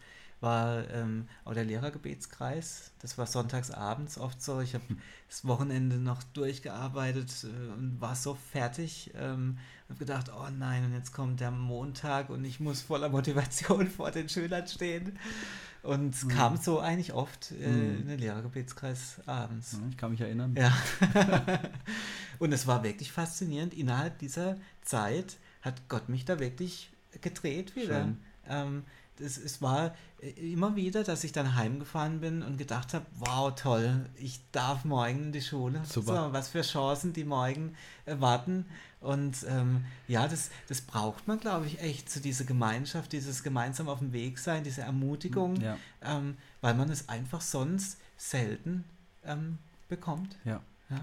war 0.44 0.88
ähm, 0.92 1.28
auch 1.46 1.54
der 1.54 1.64
Lehrergebetskreis. 1.64 2.92
Das 3.00 3.18
war 3.18 3.26
sonntags 3.26 3.72
abends 3.72 4.20
oft 4.20 4.44
so. 4.44 4.60
Ich 4.60 4.76
habe 4.76 4.88
hm. 4.88 5.00
das 5.28 5.48
Wochenende 5.48 5.96
noch 5.96 6.22
durchgearbeitet 6.22 7.46
äh, 7.46 7.72
und 7.74 8.00
war 8.00 8.16
so 8.16 8.36
fertig. 8.36 9.12
Ähm, 9.16 9.58
habe 9.90 10.00
gedacht, 10.00 10.32
oh 10.36 10.50
nein, 10.58 10.86
und 10.86 10.94
jetzt 10.94 11.14
kommt 11.14 11.40
der 11.40 11.52
Montag 11.52 12.30
und 12.30 12.46
ich 12.46 12.60
muss 12.60 12.82
voller 12.82 13.10
Motivation 13.10 13.88
vor 13.88 14.12
den 14.12 14.30
Schülern 14.30 14.68
stehen. 14.68 15.18
Und 15.82 16.14
es 16.14 16.24
mhm. 16.24 16.30
kam 16.30 16.58
so 16.58 16.80
eigentlich 16.80 17.14
oft 17.14 17.52
äh, 17.52 17.68
mhm. 17.68 18.02
in 18.02 18.08
den 18.08 18.20
Lehrergebetskreis 18.20 19.22
abends. 19.26 19.78
ich 19.90 19.98
kann 19.98 20.12
mich 20.12 20.22
erinnern. 20.22 20.56
Ja. 20.58 20.74
und 22.40 22.54
es 22.54 22.68
war 22.68 22.84
wirklich 22.84 23.12
faszinierend. 23.12 23.74
Innerhalb 23.74 24.20
dieser 24.20 24.58
Zeit 24.82 25.38
hat 25.62 25.90
Gott 25.90 26.10
mich 26.10 26.26
da 26.26 26.40
wirklich 26.40 26.92
gedreht 27.22 27.76
wieder. 27.76 28.14
Ähm, 28.48 28.84
das, 29.24 29.38
es 29.38 29.62
war 29.62 29.96
äh, 30.22 30.29
immer 30.53 30.75
wieder, 30.75 31.03
dass 31.03 31.24
ich 31.24 31.31
dann 31.31 31.55
heimgefahren 31.55 32.20
bin 32.20 32.44
und 32.44 32.57
gedacht 32.57 32.94
habe, 32.94 33.05
wow, 33.20 33.53
toll, 33.55 34.05
ich 34.16 34.40
darf 34.51 34.86
morgen 34.86 35.24
in 35.24 35.31
die 35.31 35.42
Schule. 35.42 35.81
Super. 35.86 36.27
So, 36.27 36.33
was 36.33 36.50
für 36.50 36.62
Chancen 36.62 37.14
die 37.14 37.24
morgen 37.24 37.75
erwarten. 38.05 38.66
Und 39.00 39.46
ähm, 39.50 39.86
ja, 40.07 40.27
das, 40.27 40.50
das 40.68 40.81
braucht 40.81 41.27
man, 41.27 41.40
glaube 41.40 41.66
ich, 41.66 41.81
echt, 41.81 42.09
so 42.09 42.20
diese 42.20 42.46
Gemeinschaft, 42.46 43.12
dieses 43.12 43.44
gemeinsam 43.44 43.90
auf 43.90 44.00
dem 44.00 44.14
Weg 44.14 44.40
sein, 44.40 44.64
diese 44.64 44.81
Ermutigung, 44.81 45.59
ja. 45.59 45.77
ähm, 46.01 46.38
weil 46.62 46.74
man 46.74 46.90
es 46.90 47.09
einfach 47.09 47.42
sonst 47.42 47.98
selten 48.18 48.86
ähm, 49.25 49.57
bekommt. 49.90 50.38
Ja. 50.46 50.62
ja. 50.90 51.01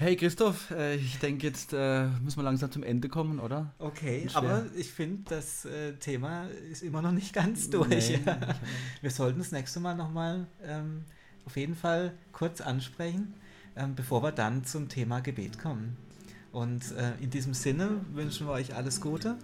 Hey 0.00 0.16
Christoph, 0.16 0.70
äh, 0.70 0.94
ich 0.94 1.18
denke, 1.18 1.46
jetzt 1.46 1.74
äh, 1.74 2.06
müssen 2.24 2.38
wir 2.38 2.42
langsam 2.42 2.72
zum 2.72 2.82
Ende 2.82 3.10
kommen, 3.10 3.38
oder? 3.38 3.74
Okay, 3.78 4.26
aber 4.32 4.64
ich 4.74 4.90
finde, 4.90 5.24
das 5.28 5.66
äh, 5.66 5.92
Thema 5.92 6.46
ist 6.72 6.82
immer 6.82 7.02
noch 7.02 7.12
nicht 7.12 7.34
ganz 7.34 7.68
durch. 7.68 8.08
Nee, 8.08 8.20
wir 9.02 9.10
sollten 9.10 9.40
das 9.40 9.52
nächste 9.52 9.78
Mal 9.78 9.94
nochmal 9.94 10.46
ähm, 10.64 11.04
auf 11.44 11.54
jeden 11.58 11.74
Fall 11.74 12.14
kurz 12.32 12.62
ansprechen, 12.62 13.34
ähm, 13.76 13.94
bevor 13.94 14.22
wir 14.22 14.32
dann 14.32 14.64
zum 14.64 14.88
Thema 14.88 15.20
Gebet 15.20 15.58
kommen. 15.58 15.98
Und 16.50 16.92
äh, 16.92 17.22
in 17.22 17.28
diesem 17.28 17.52
Sinne 17.52 18.00
wünschen 18.14 18.46
wir 18.46 18.54
euch 18.54 18.74
alles 18.74 19.02
Gute 19.02 19.36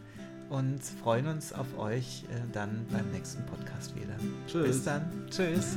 und 0.49 0.83
freuen 0.83 1.27
uns 1.27 1.53
auf 1.53 1.77
euch 1.77 2.25
äh, 2.31 2.40
dann 2.55 2.87
beim 2.90 3.11
nächsten 3.11 3.45
Podcast 3.45 3.95
wieder. 3.95 4.16
Tschüss. 4.47 4.69
Bis 4.69 4.85
dann. 4.85 5.27
Tschüss. 5.29 5.77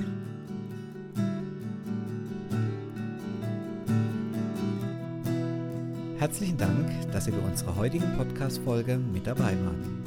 Herzlichen 6.20 6.58
Dank, 6.58 6.86
dass 7.14 7.24
Sie 7.26 7.32
bei 7.32 7.40
unserer 7.40 7.78
heutigen 7.78 8.18
Podcast-Folge 8.18 8.98
mit 8.98 9.26
dabei 9.26 9.56
waren. 9.64 10.04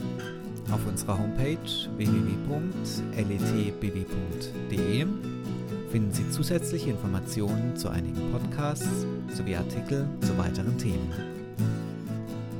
Auf 0.71 0.87
unserer 0.87 1.19
Homepage 1.19 1.57
www.letbw.de 1.97 2.67
finden 5.91 6.13
Sie 6.13 6.29
zusätzliche 6.29 6.91
Informationen 6.91 7.75
zu 7.77 7.89
einigen 7.89 8.31
Podcasts 8.31 9.07
sowie 9.35 9.57
Artikel 9.57 10.07
zu 10.21 10.37
weiteren 10.37 10.77
Themen. 10.77 11.11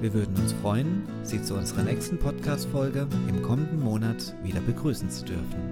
Wir 0.01 0.15
würden 0.15 0.35
uns 0.37 0.55
freuen, 0.55 1.03
Sie 1.23 1.43
zu 1.43 1.55
unserer 1.55 1.83
nächsten 1.83 2.17
Podcast-Folge 2.19 3.07
im 3.29 3.43
kommenden 3.43 3.81
Monat 3.81 4.35
wieder 4.43 4.63
begrüßen 4.63 5.11
zu 5.11 5.27
dürfen. 5.27 5.72